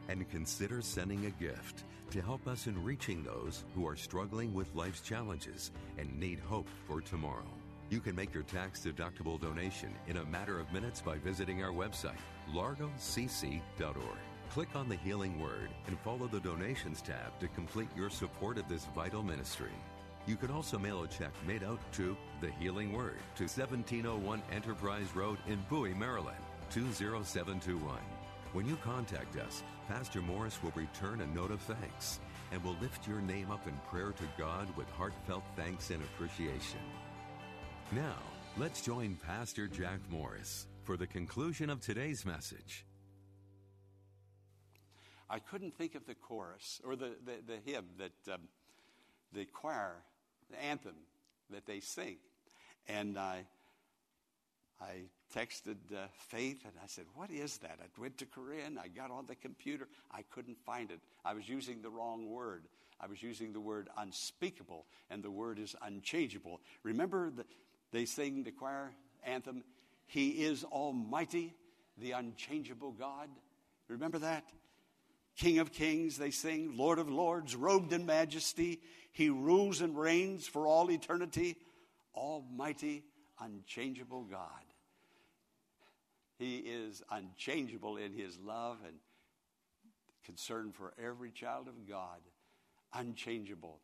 And 0.07 0.29
consider 0.29 0.81
sending 0.81 1.25
a 1.25 1.43
gift 1.43 1.83
to 2.11 2.21
help 2.21 2.47
us 2.47 2.67
in 2.67 2.81
reaching 2.81 3.21
those 3.21 3.65
who 3.75 3.85
are 3.85 3.97
struggling 3.97 4.53
with 4.53 4.73
life's 4.75 5.01
challenges 5.01 5.71
and 5.97 6.17
need 6.17 6.39
hope 6.39 6.69
for 6.87 7.01
tomorrow. 7.01 7.51
You 7.89 7.99
can 7.99 8.15
make 8.15 8.33
your 8.33 8.43
tax 8.43 8.79
deductible 8.79 9.41
donation 9.41 9.89
in 10.07 10.17
a 10.17 10.25
matter 10.25 10.57
of 10.57 10.71
minutes 10.71 11.01
by 11.01 11.17
visiting 11.17 11.61
our 11.65 11.73
website, 11.73 12.15
largocc.org. 12.53 14.19
Click 14.51 14.69
on 14.73 14.87
the 14.87 14.95
Healing 14.95 15.37
Word 15.41 15.69
and 15.87 15.99
follow 15.99 16.27
the 16.27 16.39
Donations 16.39 17.01
tab 17.01 17.37
to 17.41 17.49
complete 17.49 17.89
your 17.93 18.09
support 18.09 18.57
of 18.57 18.69
this 18.69 18.85
vital 18.95 19.21
ministry. 19.21 19.73
You 20.29 20.35
can 20.35 20.51
also 20.51 20.77
mail 20.77 21.01
a 21.01 21.07
check 21.07 21.31
made 21.47 21.63
out 21.63 21.79
to 21.93 22.15
The 22.39 22.51
Healing 22.51 22.93
Word 22.93 23.17
to 23.37 23.45
1701 23.45 24.43
Enterprise 24.51 25.15
Road 25.15 25.39
in 25.47 25.57
Bowie, 25.71 25.95
Maryland, 25.95 26.37
20721. 26.69 27.97
When 28.53 28.67
you 28.67 28.75
contact 28.75 29.37
us, 29.37 29.63
Pastor 29.87 30.21
Morris 30.21 30.61
will 30.61 30.71
return 30.75 31.21
a 31.21 31.25
note 31.35 31.49
of 31.49 31.59
thanks 31.61 32.19
and 32.51 32.63
will 32.63 32.75
lift 32.79 33.07
your 33.07 33.21
name 33.21 33.49
up 33.49 33.65
in 33.65 33.73
prayer 33.89 34.11
to 34.11 34.23
God 34.37 34.67
with 34.77 34.87
heartfelt 34.91 35.41
thanks 35.55 35.89
and 35.89 36.03
appreciation. 36.03 36.79
Now, 37.91 38.17
let's 38.55 38.83
join 38.83 39.17
Pastor 39.25 39.67
Jack 39.67 39.99
Morris 40.11 40.67
for 40.83 40.95
the 40.95 41.07
conclusion 41.07 41.71
of 41.71 41.81
today's 41.81 42.23
message. 42.23 42.85
I 45.27 45.39
couldn't 45.39 45.75
think 45.75 45.95
of 45.95 46.05
the 46.05 46.13
chorus 46.13 46.81
or 46.85 46.95
the, 46.95 47.15
the, 47.25 47.37
the 47.47 47.57
hymn 47.65 47.85
that 47.97 48.31
um, 48.31 48.41
the 49.33 49.45
choir 49.45 50.03
the 50.49 50.63
anthem 50.63 50.95
that 51.51 51.65
they 51.65 51.79
sing. 51.79 52.17
And 52.87 53.17
I, 53.17 53.45
I 54.81 55.03
texted 55.35 55.77
uh, 55.93 56.07
Faith 56.11 56.63
and 56.63 56.73
I 56.81 56.87
said, 56.87 57.05
What 57.15 57.29
is 57.31 57.57
that? 57.59 57.79
I 57.81 58.01
went 58.01 58.17
to 58.19 58.25
Korean, 58.25 58.77
I 58.77 58.87
got 58.87 59.11
on 59.11 59.25
the 59.27 59.35
computer, 59.35 59.87
I 60.11 60.23
couldn't 60.29 60.57
find 60.65 60.91
it. 60.91 60.99
I 61.23 61.33
was 61.33 61.47
using 61.47 61.81
the 61.81 61.89
wrong 61.89 62.27
word. 62.29 62.63
I 63.01 63.07
was 63.07 63.23
using 63.23 63.53
the 63.53 63.61
word 63.61 63.87
unspeakable, 63.97 64.85
and 65.09 65.23
the 65.23 65.31
word 65.31 65.57
is 65.57 65.75
unchangeable. 65.81 66.59
Remember, 66.83 67.29
the, 67.29 67.45
they 67.91 68.05
sing 68.05 68.43
the 68.43 68.51
choir 68.51 68.91
anthem, 69.23 69.63
He 70.05 70.43
is 70.43 70.65
Almighty, 70.65 71.53
the 71.97 72.11
unchangeable 72.11 72.91
God. 72.91 73.29
Remember 73.87 74.19
that? 74.19 74.43
King 75.39 75.59
of 75.59 75.71
kings, 75.71 76.17
they 76.17 76.31
sing, 76.31 76.75
Lord 76.75 76.99
of 76.99 77.09
lords, 77.09 77.55
robed 77.55 77.93
in 77.93 78.05
majesty. 78.05 78.81
He 79.13 79.29
rules 79.29 79.79
and 79.79 79.97
reigns 79.97 80.45
for 80.45 80.67
all 80.67 80.91
eternity. 80.91 81.55
Almighty, 82.13 83.03
unchangeable 83.39 84.23
God. 84.23 84.49
He 86.37 86.57
is 86.57 87.01
unchangeable 87.09 87.95
in 87.95 88.11
his 88.11 88.37
love 88.37 88.79
and 88.85 88.95
concern 90.25 90.73
for 90.73 90.93
every 91.01 91.31
child 91.31 91.69
of 91.69 91.87
God. 91.87 92.19
Unchangeable. 92.93 93.79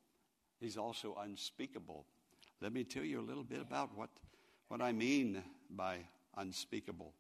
He's 0.60 0.76
also 0.76 1.18
unspeakable. 1.22 2.06
Let 2.62 2.74
me 2.74 2.84
tell 2.84 3.06
you 3.06 3.22
a 3.22 3.24
little 3.24 3.46
bit 3.46 3.62
about 3.62 3.96
what, 3.96 4.10
what 4.68 4.82
I 4.82 4.92
mean 4.92 5.42
by 5.70 6.00
unspeakable. 6.36 7.14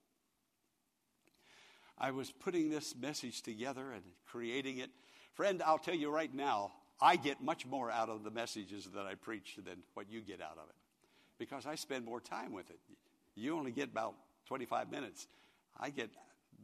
I 1.98 2.12
was 2.12 2.32
putting 2.32 2.70
this 2.70 2.96
message 2.96 3.42
together 3.42 3.92
and 3.92 4.04
creating 4.26 4.80
it. 4.80 4.90
Friend, 5.34 5.62
I'll 5.66 5.78
tell 5.78 5.96
you 5.96 6.10
right 6.10 6.34
now, 6.34 6.74
I 7.02 7.16
get 7.16 7.42
much 7.42 7.66
more 7.66 7.92
out 7.92 8.10
of 8.10 8.24
the 8.24 8.32
messages 8.32 8.88
that 8.96 9.06
I 9.06 9.16
preach 9.16 9.58
than 9.64 9.84
what 9.94 10.10
you 10.10 10.22
get 10.22 10.42
out 10.42 10.58
of 10.58 10.70
it 10.70 10.76
because 11.38 11.66
I 11.66 11.76
spend 11.76 12.06
more 12.06 12.22
time 12.22 12.54
with 12.54 12.70
it. 12.70 12.80
You 13.36 13.58
only 13.58 13.72
get 13.72 13.90
about 13.90 14.16
25 14.48 14.92
minutes, 14.92 15.28
I 15.78 15.90
get 15.90 16.10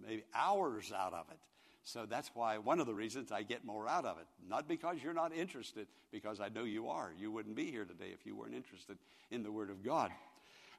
maybe 0.02 0.24
hours 0.34 0.94
out 0.96 1.14
of 1.14 1.26
it. 1.32 1.38
So 1.84 2.06
that's 2.06 2.30
why 2.34 2.58
one 2.60 2.80
of 2.80 2.86
the 2.86 2.94
reasons 2.94 3.32
I 3.32 3.44
get 3.44 3.66
more 3.66 3.88
out 3.88 4.06
of 4.06 4.20
it. 4.20 4.28
Not 4.48 4.68
because 4.68 4.98
you're 5.04 5.14
not 5.14 5.34
interested, 5.34 5.88
because 6.12 6.40
I 6.40 6.50
know 6.50 6.64
you 6.64 6.90
are. 6.90 7.12
You 7.18 7.32
wouldn't 7.32 7.56
be 7.56 7.72
here 7.72 7.86
today 7.86 8.12
if 8.14 8.26
you 8.26 8.36
weren't 8.36 8.54
interested 8.54 8.98
in 9.32 9.44
the 9.44 9.52
Word 9.52 9.70
of 9.70 9.84
God. 9.84 10.12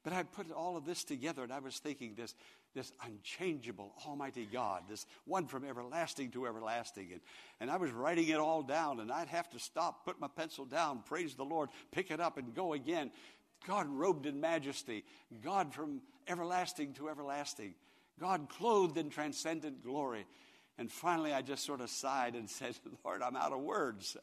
But 0.04 0.12
I 0.12 0.24
put 0.24 0.50
all 0.50 0.76
of 0.76 0.84
this 0.84 1.04
together 1.04 1.44
and 1.44 1.52
I 1.52 1.60
was 1.60 1.78
thinking 1.78 2.14
this, 2.16 2.34
this 2.74 2.92
unchangeable 3.04 3.92
Almighty 4.06 4.48
God, 4.50 4.82
this 4.88 5.06
one 5.26 5.46
from 5.46 5.64
everlasting 5.64 6.30
to 6.32 6.46
everlasting. 6.46 7.10
And, 7.12 7.20
and 7.60 7.70
I 7.70 7.76
was 7.76 7.92
writing 7.92 8.28
it 8.28 8.38
all 8.38 8.62
down 8.62 8.98
and 8.98 9.12
I'd 9.12 9.28
have 9.28 9.48
to 9.50 9.60
stop, 9.60 10.04
put 10.04 10.20
my 10.20 10.28
pencil 10.28 10.64
down, 10.64 11.02
praise 11.06 11.34
the 11.34 11.44
Lord, 11.44 11.68
pick 11.92 12.10
it 12.10 12.20
up 12.20 12.36
and 12.36 12.54
go 12.54 12.72
again. 12.72 13.12
God 13.66 13.88
robed 13.88 14.26
in 14.26 14.40
majesty, 14.40 15.04
God 15.42 15.72
from 15.72 16.02
everlasting 16.26 16.94
to 16.94 17.08
everlasting, 17.08 17.74
God 18.20 18.48
clothed 18.48 18.98
in 18.98 19.08
transcendent 19.08 19.84
glory. 19.84 20.26
And 20.78 20.90
finally, 20.90 21.32
I 21.32 21.42
just 21.42 21.64
sort 21.64 21.80
of 21.80 21.90
sighed 21.90 22.34
and 22.34 22.48
said, 22.50 22.74
Lord, 23.04 23.22
I'm 23.22 23.36
out 23.36 23.52
of 23.52 23.60
words. 23.60 24.16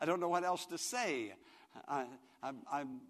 I 0.00 0.04
don't 0.04 0.20
know 0.20 0.28
what 0.28 0.44
else 0.44 0.66
to 0.66 0.78
say. 0.78 1.32
I, 1.88 2.04
am 2.42 3.00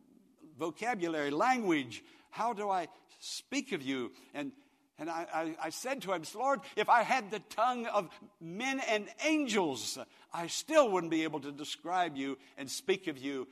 vocabulary, 0.59 1.31
language. 1.31 2.03
How 2.31 2.53
do 2.53 2.71
I 2.71 2.89
speak 3.19 3.73
of 3.73 3.83
you? 3.83 4.13
And, 4.35 4.53
and 4.99 5.11
I, 5.11 5.27
I, 5.33 5.67
I 5.67 5.71
said 5.71 6.03
to 6.03 6.13
him, 6.13 6.23
Lord, 6.35 6.61
if 6.77 6.89
I 6.89 7.03
had 7.03 7.31
the 7.31 7.41
tongue 7.51 7.87
of 7.87 8.09
men 8.41 8.81
and 8.89 9.07
angels, 9.25 9.99
I 10.33 10.47
still 10.47 10.91
wouldn't 10.91 11.11
be 11.11 11.25
able 11.25 11.41
to 11.41 11.53
describe 11.53 12.17
you 12.17 12.39
and 12.59 12.71
speak 12.71 13.07
of 13.07 13.19
you 13.19 13.49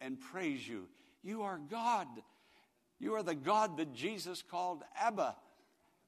and 0.00 0.20
praise 0.20 0.66
you. 0.66 0.88
You 1.22 1.42
are 1.42 1.60
God. 1.70 2.08
You 2.98 3.14
are 3.14 3.22
the 3.22 3.34
God 3.34 3.76
that 3.76 3.94
Jesus 3.94 4.42
called 4.42 4.82
Abba, 4.98 5.36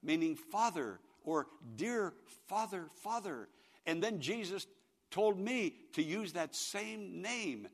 meaning 0.01 0.35
Father 0.35 0.99
or 1.23 1.47
dear 1.75 2.13
Father, 2.47 2.87
Father. 3.03 3.47
And 3.85 4.01
then 4.01 4.19
Jesus 4.19 4.65
told 5.11 5.39
me 5.39 5.75
to 5.93 6.03
use 6.03 6.33
that 6.33 6.55
same 6.55 7.21
name. 7.21 7.67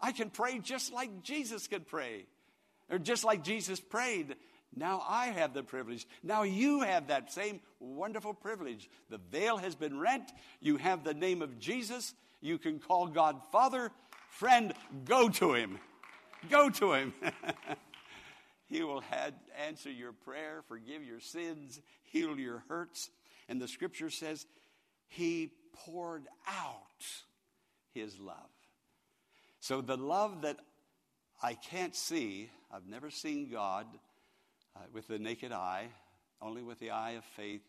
I 0.00 0.12
can 0.12 0.30
pray 0.30 0.58
just 0.58 0.92
like 0.92 1.22
Jesus 1.22 1.66
could 1.66 1.86
pray, 1.86 2.26
or 2.90 2.98
just 2.98 3.24
like 3.24 3.44
Jesus 3.44 3.80
prayed. 3.80 4.36
Now 4.74 5.02
I 5.06 5.26
have 5.26 5.52
the 5.52 5.62
privilege. 5.62 6.06
Now 6.22 6.44
you 6.44 6.80
have 6.80 7.08
that 7.08 7.32
same 7.32 7.60
wonderful 7.80 8.34
privilege. 8.34 8.88
The 9.08 9.18
veil 9.18 9.56
has 9.56 9.74
been 9.74 9.98
rent. 9.98 10.30
You 10.60 10.76
have 10.76 11.02
the 11.02 11.14
name 11.14 11.42
of 11.42 11.58
Jesus. 11.58 12.14
You 12.40 12.58
can 12.58 12.78
call 12.78 13.08
God 13.08 13.40
Father. 13.50 13.90
Friend, 14.30 14.72
go 15.04 15.28
to 15.28 15.54
him. 15.54 15.78
Go 16.48 16.70
to 16.70 16.92
him. 16.92 17.12
he 18.68 18.82
will 18.82 19.00
had, 19.00 19.34
answer 19.66 19.90
your 19.90 20.12
prayer, 20.12 20.62
forgive 20.68 21.02
your 21.02 21.20
sins, 21.20 21.80
heal 22.04 22.38
your 22.38 22.62
hurts. 22.68 23.10
And 23.48 23.60
the 23.60 23.68
scripture 23.68 24.10
says, 24.10 24.46
He 25.08 25.50
poured 25.72 26.26
out 26.46 27.04
His 27.92 28.18
love. 28.18 28.36
So 29.60 29.82
the 29.82 29.96
love 29.96 30.42
that 30.42 30.56
I 31.42 31.54
can't 31.54 31.94
see, 31.94 32.50
I've 32.72 32.86
never 32.86 33.10
seen 33.10 33.50
God 33.50 33.86
uh, 34.74 34.80
with 34.92 35.06
the 35.06 35.18
naked 35.18 35.52
eye, 35.52 35.88
only 36.40 36.62
with 36.62 36.78
the 36.78 36.90
eye 36.90 37.12
of 37.12 37.24
faith, 37.24 37.62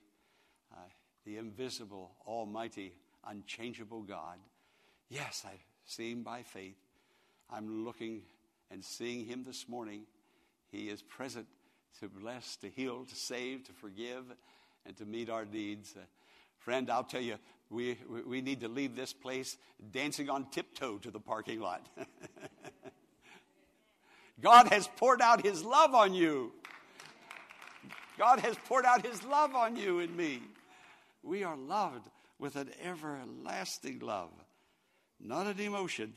uh, 0.71 0.77
the 1.25 1.37
invisible, 1.37 2.11
almighty, 2.25 2.93
unchangeable 3.27 4.03
God. 4.03 4.37
Yes, 5.09 5.43
I 5.45 5.55
see 5.85 6.11
Him 6.11 6.23
by 6.23 6.43
faith. 6.43 6.77
I'm 7.49 7.83
looking 7.83 8.21
and 8.71 8.83
seeing 8.83 9.25
Him 9.25 9.43
this 9.43 9.67
morning. 9.67 10.03
He 10.71 10.89
is 10.89 11.01
present 11.01 11.47
to 11.99 12.07
bless, 12.07 12.55
to 12.57 12.69
heal, 12.69 13.03
to 13.03 13.15
save, 13.15 13.65
to 13.65 13.73
forgive, 13.73 14.23
and 14.85 14.95
to 14.95 15.05
meet 15.05 15.29
our 15.29 15.43
needs. 15.45 15.93
Uh, 15.95 16.05
friend, 16.57 16.89
I'll 16.89 17.03
tell 17.03 17.21
you, 17.21 17.35
we, 17.71 17.97
we 18.27 18.41
need 18.41 18.59
to 18.61 18.67
leave 18.67 18.95
this 18.95 19.13
place 19.13 19.57
dancing 19.91 20.29
on 20.29 20.45
tiptoe 20.51 20.97
to 20.99 21.09
the 21.09 21.19
parking 21.19 21.61
lot. 21.61 21.87
God 24.41 24.67
has 24.67 24.87
poured 24.97 25.21
out 25.21 25.43
His 25.45 25.63
love 25.63 25.95
on 25.95 26.13
you. 26.13 26.51
God 28.17 28.39
has 28.39 28.57
poured 28.67 28.85
out 28.85 29.05
His 29.05 29.23
love 29.23 29.55
on 29.55 29.77
you 29.77 29.99
and 29.99 30.15
me. 30.15 30.41
We 31.23 31.43
are 31.43 31.55
loved 31.55 32.09
with 32.39 32.57
an 32.57 32.71
everlasting 32.83 33.99
love, 33.99 34.31
not 35.19 35.47
an 35.47 35.59
emotion. 35.59 36.13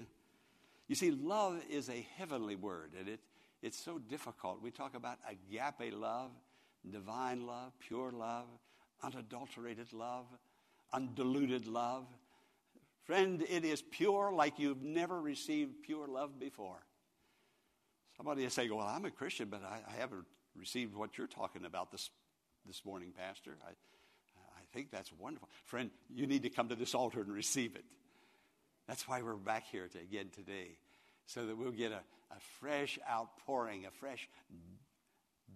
You 0.89 0.97
see, 0.97 1.11
love 1.13 1.63
is 1.71 1.89
a 1.89 2.07
heavenly 2.17 2.57
word, 2.57 2.93
and 2.99 3.09
it, 3.09 3.21
it's 3.63 3.83
so 3.83 3.99
difficult. 3.99 4.61
We 4.61 4.71
talk 4.71 4.97
about 4.97 5.19
agape 5.29 5.95
love, 5.95 6.31
divine 6.91 7.47
love, 7.47 7.73
pure 7.79 8.11
love, 8.11 8.47
unadulterated 9.03 9.93
love, 9.93 10.27
undiluted 10.95 11.67
love. 11.67 12.07
Friend, 13.05 13.43
it 13.43 13.65
is 13.65 13.83
pure 13.83 14.33
like 14.33 14.59
you've 14.59 14.83
never 14.83 15.21
received 15.21 15.83
pure 15.83 16.07
love 16.07 16.39
before. 16.39 16.79
Somebody 18.17 18.45
is 18.45 18.53
saying, 18.53 18.75
Well, 18.75 18.87
I'm 18.87 19.05
a 19.05 19.11
Christian, 19.11 19.49
but 19.49 19.63
I, 19.63 19.81
I 19.93 20.01
haven't 20.01 20.25
received 20.57 20.95
what 20.95 21.19
you're 21.19 21.27
talking 21.27 21.65
about 21.65 21.91
this, 21.91 22.11
this 22.67 22.85
morning, 22.85 23.13
Pastor. 23.17 23.57
I, 23.67 23.71
I 23.71 24.63
think 24.73 24.91
that's 24.91 25.13
wonderful. 25.13 25.49
Friend, 25.67 25.91
you 26.15 26.27
need 26.27 26.45
to 26.45 26.51
come 26.51 26.69
to 26.69 26.77
this 26.77 26.95
altar 26.95 27.21
and 27.21 27.33
receive 27.33 27.75
it. 27.75 27.85
That's 28.89 29.07
why 29.09 29.21
we're 29.23 29.35
back 29.35 29.65
here 29.71 29.89
to, 29.89 29.99
again 29.99 30.31
today, 30.35 30.79
so 31.27 31.47
that 31.47 31.57
we'll 31.57 31.73
get 31.73 31.93
a, 31.93 31.97
a 32.31 32.41
fresh 32.61 32.99
outpouring, 33.11 33.87
a 33.87 33.91
fresh 33.91 34.29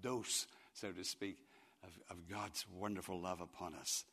dose, 0.03 0.47
so 0.75 0.91
to 0.91 1.05
speak, 1.05 1.39
of, 1.85 1.91
of 2.11 2.29
God's 2.29 2.67
wonderful 2.77 3.21
love 3.21 3.41
upon 3.41 3.75
us. 3.75 4.05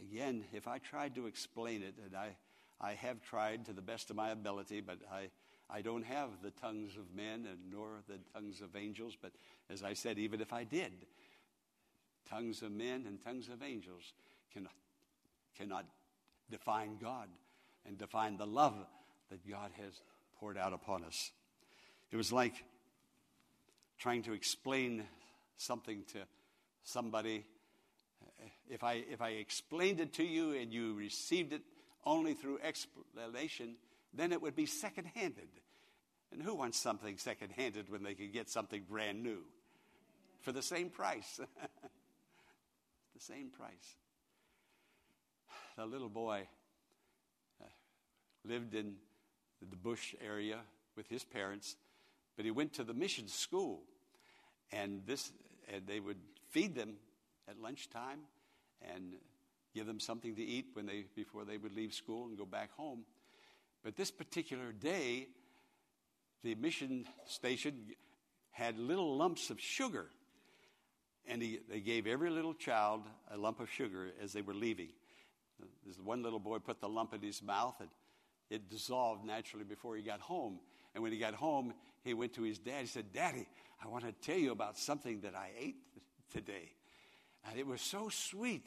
Again, 0.00 0.44
if 0.52 0.68
I 0.68 0.78
tried 0.78 1.14
to 1.16 1.26
explain 1.26 1.82
it, 1.82 1.94
and 2.04 2.14
I, 2.14 2.36
I 2.80 2.94
have 2.94 3.20
tried 3.20 3.66
to 3.66 3.72
the 3.72 3.82
best 3.82 4.10
of 4.10 4.16
my 4.16 4.30
ability, 4.30 4.80
but 4.80 4.98
I, 5.12 5.30
I 5.68 5.82
don't 5.82 6.04
have 6.04 6.30
the 6.42 6.50
tongues 6.50 6.96
of 6.96 7.14
men 7.14 7.46
and 7.50 7.70
nor 7.70 8.02
the 8.06 8.18
tongues 8.32 8.60
of 8.60 8.76
angels. 8.76 9.16
But 9.20 9.32
as 9.68 9.82
I 9.82 9.94
said, 9.94 10.18
even 10.18 10.40
if 10.40 10.52
I 10.52 10.64
did, 10.64 10.92
tongues 12.28 12.62
of 12.62 12.72
men 12.72 13.04
and 13.06 13.22
tongues 13.22 13.48
of 13.48 13.62
angels 13.62 14.12
cannot, 14.52 14.72
cannot 15.56 15.84
define 16.50 16.98
God 17.00 17.28
and 17.86 17.98
define 17.98 18.36
the 18.36 18.46
love 18.46 18.74
that 19.30 19.48
God 19.48 19.70
has 19.82 20.00
poured 20.38 20.56
out 20.56 20.72
upon 20.72 21.04
us. 21.04 21.32
It 22.10 22.16
was 22.16 22.32
like 22.32 22.54
trying 23.98 24.22
to 24.22 24.32
explain 24.32 25.02
something 25.56 26.04
to 26.12 26.20
somebody 26.84 27.44
if 28.70 28.84
I, 28.84 29.04
if 29.10 29.20
I 29.20 29.30
explained 29.30 30.00
it 30.00 30.14
to 30.14 30.24
you 30.24 30.52
and 30.52 30.72
you 30.72 30.94
received 30.94 31.52
it 31.52 31.62
only 32.04 32.34
through 32.34 32.58
explanation, 32.62 33.76
then 34.14 34.32
it 34.32 34.40
would 34.40 34.56
be 34.56 34.66
second 34.66 35.06
handed. 35.14 35.48
And 36.32 36.42
who 36.42 36.54
wants 36.54 36.78
something 36.78 37.16
second 37.16 37.52
handed 37.52 37.90
when 37.90 38.02
they 38.02 38.14
can 38.14 38.30
get 38.30 38.50
something 38.50 38.82
brand 38.88 39.22
new 39.22 39.38
for 40.40 40.52
the 40.52 40.62
same 40.62 40.90
price? 40.90 41.40
the 43.14 43.20
same 43.20 43.50
price. 43.50 43.96
The 45.76 45.86
little 45.86 46.08
boy 46.08 46.46
uh, 47.62 47.66
lived 48.44 48.74
in 48.74 48.96
the 49.60 49.76
bush 49.76 50.14
area 50.24 50.58
with 50.96 51.08
his 51.08 51.24
parents, 51.24 51.76
but 52.36 52.44
he 52.44 52.50
went 52.50 52.74
to 52.74 52.84
the 52.84 52.94
mission 52.94 53.28
school, 53.28 53.82
and 54.72 55.02
this 55.06 55.32
and 55.72 55.86
they 55.86 56.00
would 56.00 56.18
feed 56.50 56.74
them 56.74 56.94
at 57.48 57.58
lunchtime 57.60 58.20
and 58.82 59.14
give 59.74 59.86
them 59.86 60.00
something 60.00 60.34
to 60.36 60.42
eat 60.42 60.66
when 60.74 60.86
they, 60.86 61.04
before 61.14 61.44
they 61.44 61.56
would 61.56 61.74
leave 61.74 61.94
school 61.94 62.26
and 62.26 62.36
go 62.36 62.44
back 62.44 62.72
home. 62.76 63.04
But 63.82 63.96
this 63.96 64.10
particular 64.10 64.72
day, 64.72 65.28
the 66.42 66.54
mission 66.54 67.06
station 67.26 67.94
had 68.50 68.78
little 68.78 69.16
lumps 69.16 69.50
of 69.50 69.60
sugar. 69.60 70.06
And 71.26 71.42
he, 71.42 71.60
they 71.68 71.80
gave 71.80 72.06
every 72.06 72.30
little 72.30 72.54
child 72.54 73.02
a 73.30 73.36
lump 73.36 73.60
of 73.60 73.70
sugar 73.70 74.08
as 74.22 74.32
they 74.32 74.42
were 74.42 74.54
leaving. 74.54 74.88
This 75.86 75.98
one 75.98 76.22
little 76.22 76.38
boy 76.38 76.58
put 76.58 76.80
the 76.80 76.88
lump 76.88 77.14
in 77.14 77.20
his 77.20 77.42
mouth 77.42 77.76
and 77.80 77.88
it 78.50 78.70
dissolved 78.70 79.24
naturally 79.24 79.64
before 79.64 79.96
he 79.96 80.02
got 80.02 80.20
home. 80.20 80.58
And 80.94 81.02
when 81.02 81.12
he 81.12 81.18
got 81.18 81.34
home, 81.34 81.74
he 82.02 82.14
went 82.14 82.32
to 82.34 82.42
his 82.42 82.58
dad. 82.58 82.80
He 82.80 82.86
said, 82.86 83.12
Daddy, 83.12 83.46
I 83.82 83.88
want 83.88 84.04
to 84.04 84.12
tell 84.12 84.38
you 84.38 84.52
about 84.52 84.78
something 84.78 85.20
that 85.20 85.34
I 85.34 85.50
ate 85.58 85.76
today. 86.32 86.72
And 87.48 87.58
it 87.58 87.66
was 87.66 87.80
so 87.80 88.08
sweet. 88.08 88.66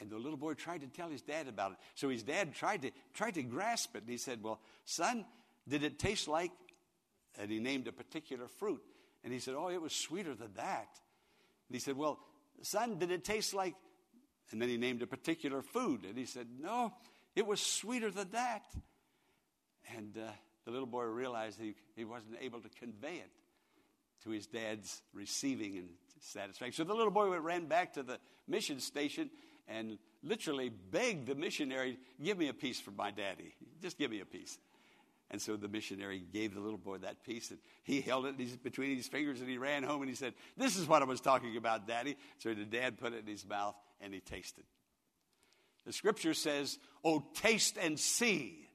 And 0.00 0.10
the 0.10 0.16
little 0.16 0.36
boy 0.36 0.54
tried 0.54 0.82
to 0.82 0.86
tell 0.86 1.08
his 1.08 1.22
dad 1.22 1.48
about 1.48 1.72
it. 1.72 1.78
So 1.94 2.08
his 2.08 2.22
dad 2.22 2.54
tried 2.54 2.82
to, 2.82 2.90
tried 3.14 3.34
to 3.34 3.42
grasp 3.42 3.96
it. 3.96 4.02
And 4.02 4.10
he 4.10 4.16
said, 4.16 4.42
Well, 4.42 4.60
son, 4.84 5.24
did 5.66 5.82
it 5.82 5.98
taste 5.98 6.28
like? 6.28 6.52
And 7.38 7.50
he 7.50 7.58
named 7.58 7.88
a 7.88 7.92
particular 7.92 8.48
fruit. 8.48 8.82
And 9.24 9.32
he 9.32 9.38
said, 9.38 9.54
Oh, 9.56 9.68
it 9.68 9.82
was 9.82 9.92
sweeter 9.92 10.34
than 10.34 10.52
that. 10.54 10.88
And 11.68 11.74
he 11.74 11.78
said, 11.78 11.96
Well, 11.96 12.18
son, 12.62 12.98
did 12.98 13.10
it 13.10 13.24
taste 13.24 13.54
like? 13.54 13.74
And 14.50 14.62
then 14.62 14.68
he 14.68 14.76
named 14.76 15.02
a 15.02 15.06
particular 15.06 15.62
food. 15.62 16.04
And 16.04 16.16
he 16.16 16.24
said, 16.24 16.46
No, 16.60 16.92
it 17.34 17.46
was 17.46 17.60
sweeter 17.60 18.10
than 18.10 18.30
that. 18.30 18.62
And 19.96 20.16
uh, 20.16 20.30
the 20.64 20.70
little 20.70 20.86
boy 20.86 21.04
realized 21.04 21.60
he, 21.60 21.74
he 21.96 22.04
wasn't 22.04 22.36
able 22.40 22.60
to 22.60 22.68
convey 22.68 23.16
it 23.16 23.30
to 24.24 24.30
his 24.30 24.46
dad's 24.46 25.02
receiving 25.12 25.76
and 25.76 25.88
satisfaction. 26.20 26.72
So 26.72 26.84
the 26.84 26.94
little 26.94 27.10
boy 27.10 27.28
ran 27.38 27.66
back 27.66 27.94
to 27.94 28.02
the 28.02 28.18
mission 28.46 28.80
station 28.80 29.30
and 29.68 29.98
literally 30.22 30.70
begged 30.70 31.26
the 31.26 31.34
missionary, 31.34 31.98
Give 32.22 32.38
me 32.38 32.48
a 32.48 32.54
piece 32.54 32.80
for 32.80 32.90
my 32.90 33.10
daddy. 33.10 33.54
Just 33.82 33.98
give 33.98 34.10
me 34.10 34.20
a 34.20 34.26
piece. 34.26 34.58
And 35.30 35.42
so 35.42 35.56
the 35.56 35.68
missionary 35.68 36.24
gave 36.32 36.54
the 36.54 36.60
little 36.60 36.78
boy 36.78 36.98
that 36.98 37.22
piece, 37.22 37.50
and 37.50 37.58
he 37.82 38.00
held 38.00 38.24
it 38.24 38.62
between 38.62 38.96
his 38.96 39.08
fingers, 39.08 39.40
and 39.40 39.48
he 39.48 39.58
ran 39.58 39.82
home 39.82 40.00
and 40.00 40.08
he 40.08 40.16
said, 40.16 40.32
This 40.56 40.76
is 40.76 40.88
what 40.88 41.02
I 41.02 41.04
was 41.04 41.20
talking 41.20 41.56
about, 41.56 41.86
Daddy. 41.86 42.16
So 42.38 42.54
the 42.54 42.64
dad 42.64 42.98
put 42.98 43.12
it 43.12 43.20
in 43.20 43.26
his 43.26 43.46
mouth, 43.46 43.74
and 44.00 44.14
he 44.14 44.20
tasted. 44.20 44.64
The 45.84 45.92
scripture 45.92 46.34
says, 46.34 46.78
Oh, 47.04 47.24
taste 47.34 47.76
and 47.80 47.98
see 48.00 48.68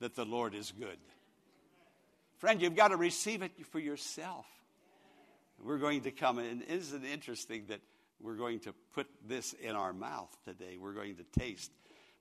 that 0.00 0.14
the 0.14 0.26
Lord 0.26 0.54
is 0.54 0.72
good. 0.72 0.98
Friend, 2.36 2.60
you've 2.60 2.76
got 2.76 2.88
to 2.88 2.96
receive 2.96 3.40
it 3.42 3.52
for 3.70 3.78
yourself. 3.78 4.46
We're 5.62 5.78
going 5.78 6.02
to 6.02 6.10
come, 6.10 6.38
and 6.38 6.62
isn't 6.62 7.04
it 7.04 7.10
interesting 7.10 7.66
that 7.68 7.80
we're 8.20 8.36
going 8.36 8.60
to 8.60 8.74
put 8.94 9.06
this 9.26 9.52
in 9.54 9.76
our 9.76 9.92
mouth 9.92 10.34
today? 10.44 10.76
We're 10.78 10.92
going 10.92 11.16
to 11.16 11.40
taste. 11.40 11.70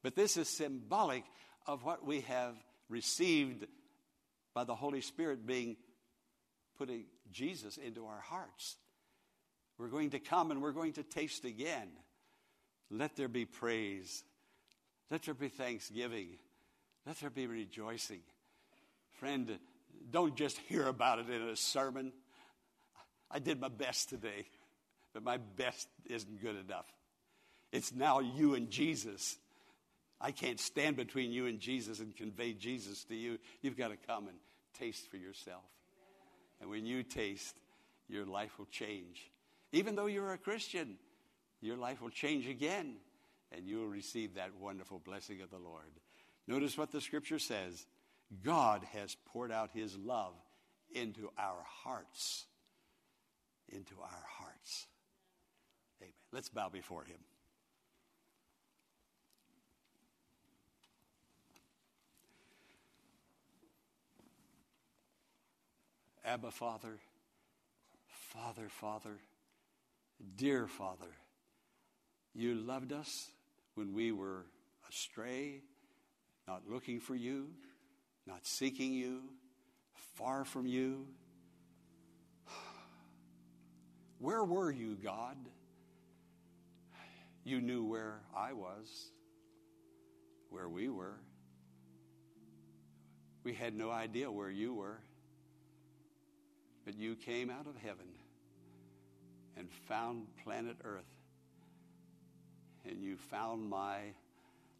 But 0.01 0.15
this 0.15 0.37
is 0.37 0.47
symbolic 0.47 1.23
of 1.65 1.83
what 1.83 2.05
we 2.05 2.21
have 2.21 2.55
received 2.89 3.65
by 4.53 4.63
the 4.63 4.75
Holy 4.75 5.01
Spirit 5.01 5.45
being 5.45 5.77
putting 6.77 7.05
Jesus 7.31 7.77
into 7.77 8.05
our 8.05 8.19
hearts. 8.19 8.77
We're 9.77 9.87
going 9.87 10.11
to 10.11 10.19
come 10.19 10.51
and 10.51 10.61
we're 10.61 10.71
going 10.71 10.93
to 10.93 11.03
taste 11.03 11.45
again. 11.45 11.89
Let 12.91 13.15
there 13.15 13.27
be 13.27 13.45
praise. 13.45 14.23
Let 15.09 15.23
there 15.23 15.33
be 15.33 15.49
thanksgiving. 15.49 16.37
Let 17.05 17.19
there 17.19 17.29
be 17.29 17.47
rejoicing. 17.47 18.21
Friend, 19.19 19.57
don't 20.11 20.35
just 20.35 20.57
hear 20.59 20.87
about 20.87 21.19
it 21.19 21.29
in 21.29 21.41
a 21.41 21.55
sermon. 21.55 22.13
I 23.33 23.39
did 23.39 23.59
my 23.59 23.67
best 23.67 24.09
today, 24.09 24.45
but 25.11 25.23
my 25.23 25.37
best 25.37 25.89
isn't 26.05 26.41
good 26.41 26.55
enough. 26.55 26.85
It's 27.71 27.93
now 27.93 28.19
you 28.19 28.53
and 28.53 28.69
Jesus. 28.69 29.37
I 30.21 30.31
can't 30.31 30.59
stand 30.59 30.95
between 30.95 31.31
you 31.31 31.47
and 31.47 31.59
Jesus 31.59 31.99
and 31.99 32.15
convey 32.15 32.53
Jesus 32.53 33.03
to 33.05 33.15
you. 33.15 33.39
You've 33.61 33.75
got 33.75 33.87
to 33.87 33.97
come 33.97 34.27
and 34.27 34.37
taste 34.77 35.09
for 35.09 35.17
yourself. 35.17 35.63
And 36.61 36.69
when 36.69 36.85
you 36.85 37.01
taste, 37.01 37.57
your 38.07 38.25
life 38.25 38.51
will 38.59 38.67
change. 38.67 39.31
Even 39.71 39.95
though 39.95 40.05
you're 40.05 40.33
a 40.33 40.37
Christian, 40.37 40.97
your 41.59 41.77
life 41.77 42.01
will 42.01 42.11
change 42.11 42.47
again, 42.47 42.97
and 43.51 43.65
you 43.65 43.79
will 43.79 43.87
receive 43.87 44.35
that 44.35 44.51
wonderful 44.59 44.99
blessing 44.99 45.41
of 45.41 45.49
the 45.49 45.57
Lord. 45.57 45.81
Notice 46.47 46.77
what 46.77 46.91
the 46.91 47.01
scripture 47.01 47.39
says 47.39 47.87
God 48.43 48.83
has 48.93 49.17
poured 49.25 49.51
out 49.51 49.71
his 49.73 49.97
love 49.97 50.33
into 50.93 51.31
our 51.37 51.63
hearts. 51.83 52.45
Into 53.75 53.95
our 53.99 54.23
hearts. 54.37 54.85
Amen. 55.99 56.13
Let's 56.31 56.47
bow 56.47 56.69
before 56.69 57.05
him. 57.05 57.17
Abba, 66.23 66.51
Father, 66.51 66.99
Father, 68.07 68.69
Father, 68.69 69.17
dear 70.37 70.67
Father, 70.67 71.17
you 72.35 72.53
loved 72.53 72.93
us 72.93 73.31
when 73.73 73.91
we 73.91 74.11
were 74.11 74.45
astray, 74.87 75.61
not 76.47 76.61
looking 76.69 76.99
for 76.99 77.15
you, 77.15 77.49
not 78.27 78.45
seeking 78.45 78.93
you, 78.93 79.21
far 80.15 80.45
from 80.45 80.67
you. 80.67 81.07
Where 84.23 84.45
were 84.45 84.71
you, 84.71 84.95
God? 85.03 85.35
You 87.43 87.59
knew 87.59 87.83
where 87.83 88.21
I 88.33 88.53
was, 88.53 89.09
where 90.49 90.69
we 90.69 90.87
were. 90.87 91.17
We 93.43 93.53
had 93.53 93.75
no 93.75 93.91
idea 93.91 94.31
where 94.31 94.49
you 94.49 94.75
were. 94.75 95.01
But 96.85 96.95
you 96.95 97.17
came 97.17 97.49
out 97.49 97.67
of 97.67 97.75
heaven 97.75 98.07
and 99.57 99.69
found 99.89 100.27
planet 100.41 100.77
Earth. 100.85 101.03
And 102.85 103.03
you 103.03 103.17
found 103.17 103.69
my 103.69 103.97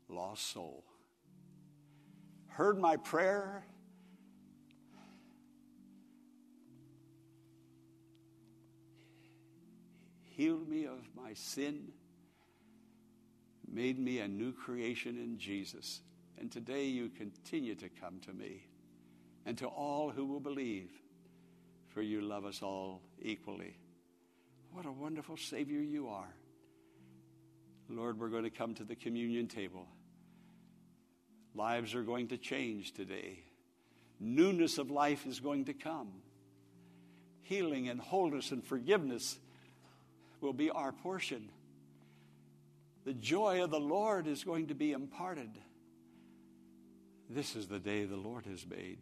lost 0.08 0.54
soul. 0.54 0.86
Heard 2.48 2.80
my 2.80 2.96
prayer. 2.96 3.66
Healed 10.36 10.68
me 10.68 10.86
of 10.86 10.98
my 11.16 11.36
sin. 11.36 11.90
Made 13.72 14.00
me 14.00 14.18
a 14.18 14.28
new 14.28 14.52
creation 14.52 15.18
in 15.18 15.38
Jesus. 15.38 16.02
And 16.40 16.52
today 16.52 16.86
you 16.86 17.10
continue 17.10 17.76
to 17.76 17.88
come 17.88 18.20
to 18.22 18.34
me 18.34 18.66
and 19.46 19.56
to 19.60 19.68
all 19.68 20.10
who 20.10 20.26
will 20.26 20.40
believe 20.40 20.90
for 21.90 22.02
you 22.02 22.22
love 22.22 22.46
us 22.46 22.64
all 22.64 23.02
equally. 23.22 23.78
What 24.72 24.88
a 24.88 24.92
wonderful 24.92 25.38
Savior 25.38 25.80
you 25.80 26.08
are. 26.08 26.34
Lord, 27.88 28.20
we're 28.20 28.30
going 28.30 28.44
to 28.44 28.50
come 28.50 28.74
to 28.76 28.84
the 28.84 28.96
communion 28.96 29.48
table. 29.48 29.88
Lives 31.54 31.94
are 31.94 32.02
going 32.02 32.30
to 32.30 32.38
change 32.38 32.94
today. 32.94 33.44
Newness 34.20 34.80
of 34.80 34.90
life 34.90 35.28
is 35.28 35.40
going 35.40 35.66
to 35.66 35.74
come. 35.74 36.10
Healing 37.44 37.88
and 37.88 38.02
wholeness 38.02 38.50
and 38.50 38.66
forgiveness 38.66 39.38
will 40.44 40.54
be 40.54 40.70
our 40.70 40.92
portion. 40.92 41.50
The 43.06 43.14
joy 43.14 43.64
of 43.64 43.72
the 43.72 43.80
Lord 43.80 44.28
is 44.28 44.44
going 44.44 44.68
to 44.68 44.76
be 44.76 44.92
imparted. 44.92 45.50
This 47.30 47.56
is 47.56 47.68
the 47.68 47.80
day 47.80 48.04
the 48.06 48.16
Lord 48.16 48.46
has 48.46 48.66
made. 48.68 49.00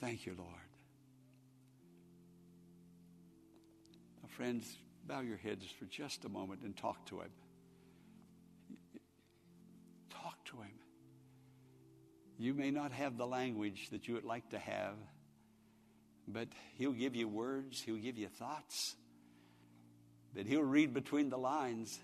Thank 0.00 0.26
you, 0.26 0.34
Lord. 0.38 0.50
Now, 4.22 4.28
friends, 4.28 4.76
bow 5.06 5.20
your 5.20 5.38
heads 5.38 5.64
for 5.78 5.86
just 5.86 6.24
a 6.24 6.28
moment 6.28 6.60
and 6.62 6.76
talk 6.76 7.04
to 7.06 7.20
Him. 7.20 7.30
Talk 10.10 10.44
to 10.46 10.56
Him. 10.58 10.72
You 12.38 12.52
may 12.52 12.70
not 12.70 12.92
have 12.92 13.16
the 13.16 13.26
language 13.26 13.88
that 13.90 14.06
you 14.06 14.14
would 14.14 14.24
like 14.24 14.50
to 14.50 14.58
have, 14.58 14.94
but 16.28 16.48
He'll 16.74 16.92
give 16.92 17.16
you 17.16 17.26
words, 17.28 17.80
He'll 17.80 17.96
give 17.96 18.18
you 18.18 18.28
thoughts, 18.28 18.94
that 20.36 20.46
He'll 20.46 20.62
read 20.62 20.94
between 20.94 21.30
the 21.30 21.38
lines. 21.38 21.98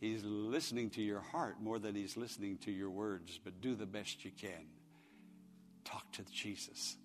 He's 0.00 0.24
listening 0.24 0.90
to 0.90 1.02
your 1.02 1.20
heart 1.20 1.60
more 1.60 1.78
than 1.78 1.94
He's 1.94 2.16
listening 2.16 2.58
to 2.64 2.72
your 2.72 2.90
words, 2.90 3.38
but 3.42 3.60
do 3.60 3.74
the 3.74 3.86
best 3.86 4.24
you 4.24 4.30
can. 4.30 4.66
Talk 5.84 6.10
to 6.12 6.24
Jesus. 6.24 6.96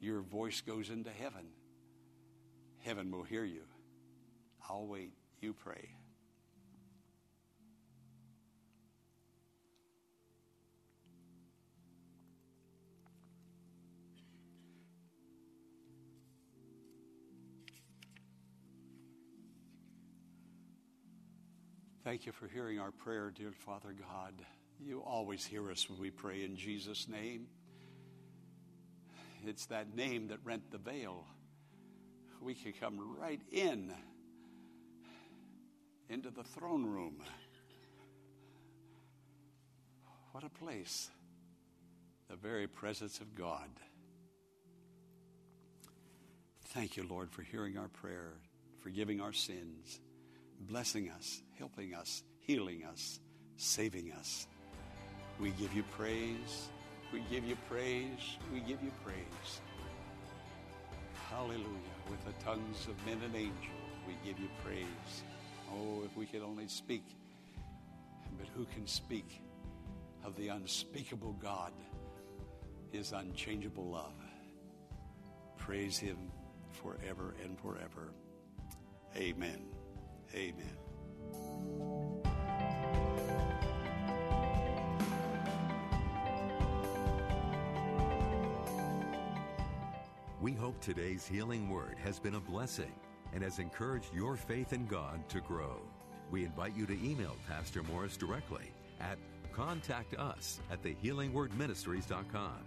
Your 0.00 0.20
voice 0.20 0.60
goes 0.60 0.88
into 0.88 1.10
heaven. 1.10 1.46
Heaven 2.78 3.10
will 3.10 3.24
hear 3.24 3.44
you. 3.44 3.62
I'll 4.68 4.86
wait. 4.86 5.12
You 5.40 5.52
pray. 5.52 5.90
Thank 22.04 22.26
you 22.26 22.32
for 22.32 22.46
hearing 22.48 22.78
our 22.78 22.90
prayer, 22.90 23.32
dear 23.34 23.52
Father 23.52 23.94
God. 23.98 24.34
You 24.78 25.00
always 25.00 25.46
hear 25.46 25.70
us 25.70 25.88
when 25.88 25.98
we 25.98 26.10
pray 26.10 26.44
in 26.44 26.54
Jesus' 26.54 27.08
name. 27.08 27.46
It's 29.46 29.64
that 29.66 29.96
name 29.96 30.28
that 30.28 30.38
rent 30.44 30.70
the 30.70 30.76
veil 30.76 31.24
we 32.42 32.52
can 32.52 32.74
come 32.74 33.16
right 33.18 33.40
in 33.50 33.90
into 36.10 36.28
the 36.28 36.44
throne 36.44 36.84
room. 36.84 37.22
What 40.32 40.44
a 40.44 40.50
place. 40.50 41.08
The 42.28 42.36
very 42.36 42.66
presence 42.66 43.20
of 43.20 43.34
God. 43.34 43.70
Thank 46.66 46.98
you, 46.98 47.06
Lord, 47.08 47.30
for 47.30 47.40
hearing 47.40 47.78
our 47.78 47.88
prayer, 47.88 48.34
forgiving 48.82 49.22
our 49.22 49.32
sins, 49.32 50.00
blessing 50.66 51.10
us, 51.10 51.42
helping 51.58 51.94
us, 51.94 52.22
healing 52.38 52.84
us, 52.84 53.20
saving 53.56 54.12
us. 54.12 54.46
We 55.40 55.50
give 55.50 55.72
you 55.72 55.82
praise. 55.96 56.68
We 57.12 57.22
give 57.30 57.44
you 57.44 57.56
praise. 57.68 58.38
We 58.52 58.60
give 58.60 58.82
you 58.82 58.92
praise. 59.04 59.60
Hallelujah. 61.30 61.94
With 62.10 62.24
the 62.24 62.44
tongues 62.44 62.86
of 62.88 63.06
men 63.06 63.18
and 63.24 63.34
angels, 63.34 63.58
we 64.06 64.14
give 64.24 64.38
you 64.38 64.48
praise. 64.64 65.22
Oh, 65.72 66.02
if 66.04 66.16
we 66.16 66.26
could 66.26 66.42
only 66.42 66.68
speak. 66.68 67.04
But 68.38 68.48
who 68.54 68.64
can 68.66 68.86
speak 68.86 69.42
of 70.24 70.36
the 70.36 70.48
unspeakable 70.48 71.34
God, 71.34 71.72
his 72.90 73.12
unchangeable 73.12 73.90
love? 73.90 74.14
Praise 75.56 75.98
him 75.98 76.18
forever 76.72 77.34
and 77.42 77.58
forever. 77.58 78.12
Amen. 79.16 79.73
Amen. 80.34 80.76
We 90.40 90.52
hope 90.52 90.80
today's 90.80 91.26
healing 91.26 91.70
word 91.70 91.96
has 92.04 92.18
been 92.18 92.34
a 92.34 92.40
blessing 92.40 92.92
and 93.32 93.42
has 93.42 93.58
encouraged 93.58 94.12
your 94.14 94.36
faith 94.36 94.72
in 94.72 94.86
God 94.86 95.26
to 95.30 95.40
grow. 95.40 95.80
We 96.30 96.44
invite 96.44 96.76
you 96.76 96.84
to 96.86 96.92
email 96.92 97.36
Pastor 97.48 97.82
Morris 97.82 98.16
directly 98.16 98.72
at 99.00 99.18
contact 99.52 100.14
us 100.14 100.60
at 100.70 100.82
thehealingwordministries.com 100.82 102.58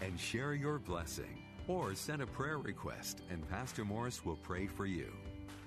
and 0.00 0.18
share 0.20 0.54
your 0.54 0.78
blessing 0.78 1.42
or 1.66 1.94
send 1.94 2.22
a 2.22 2.26
prayer 2.26 2.58
request 2.58 3.22
and 3.30 3.48
Pastor 3.48 3.84
Morris 3.84 4.24
will 4.24 4.38
pray 4.42 4.66
for 4.66 4.86
you. 4.86 5.12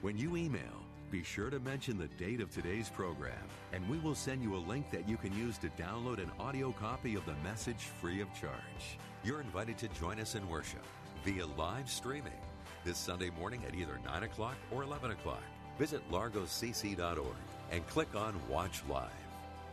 When 0.02 0.18
you 0.18 0.36
email, 0.36 0.81
Be 1.12 1.24
sure 1.24 1.50
to 1.50 1.60
mention 1.60 1.98
the 1.98 2.08
date 2.08 2.40
of 2.40 2.52
today's 2.52 2.88
program, 2.88 3.34
and 3.74 3.88
we 3.90 4.00
will 4.00 4.16
send 4.16 4.42
you 4.42 4.56
a 4.56 4.66
link 4.66 4.90
that 4.92 5.10
you 5.10 5.18
can 5.18 5.38
use 5.38 5.58
to 5.58 5.68
download 5.72 6.20
an 6.20 6.32
audio 6.40 6.72
copy 6.72 7.16
of 7.16 7.26
the 7.26 7.36
message 7.44 7.90
free 8.00 8.22
of 8.22 8.34
charge. 8.34 8.98
You're 9.22 9.42
invited 9.42 9.78
to 9.80 9.90
join 9.90 10.22
us 10.22 10.36
in 10.36 10.48
worship 10.48 10.86
via 11.26 11.46
live 11.58 11.90
streaming 11.90 12.40
this 12.86 12.98
Sunday 12.98 13.30
morning 13.30 13.62
at 13.68 13.76
either 13.76 14.00
9 14.06 14.24
o'clock 14.24 14.56
or 14.72 14.84
11 14.84 15.12
o'clock. 15.12 15.44
Visit 15.78 16.02
largocc.org 16.10 17.36
and 17.72 17.88
click 17.88 18.16
on 18.16 18.34
Watch 18.48 18.82
Live. 18.90 19.10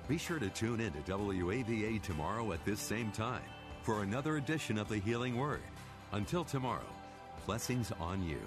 Be 0.09 0.19
sure 0.19 0.41
to 0.41 0.51
tune 0.51 0.81
in 0.81 0.93
to 0.93 1.01
WAVA 1.03 2.03
tomorrow 2.03 2.51
at 2.51 2.65
this 2.65 2.81
same 2.81 3.13
time 3.13 3.43
for 3.83 4.03
another 4.03 4.39
edition 4.39 4.77
of 4.77 4.89
the 4.89 4.99
Healing 4.99 5.37
Word. 5.37 5.63
Until 6.11 6.43
tomorrow, 6.43 6.91
blessings 7.47 7.93
on 8.01 8.29
you. 8.29 8.41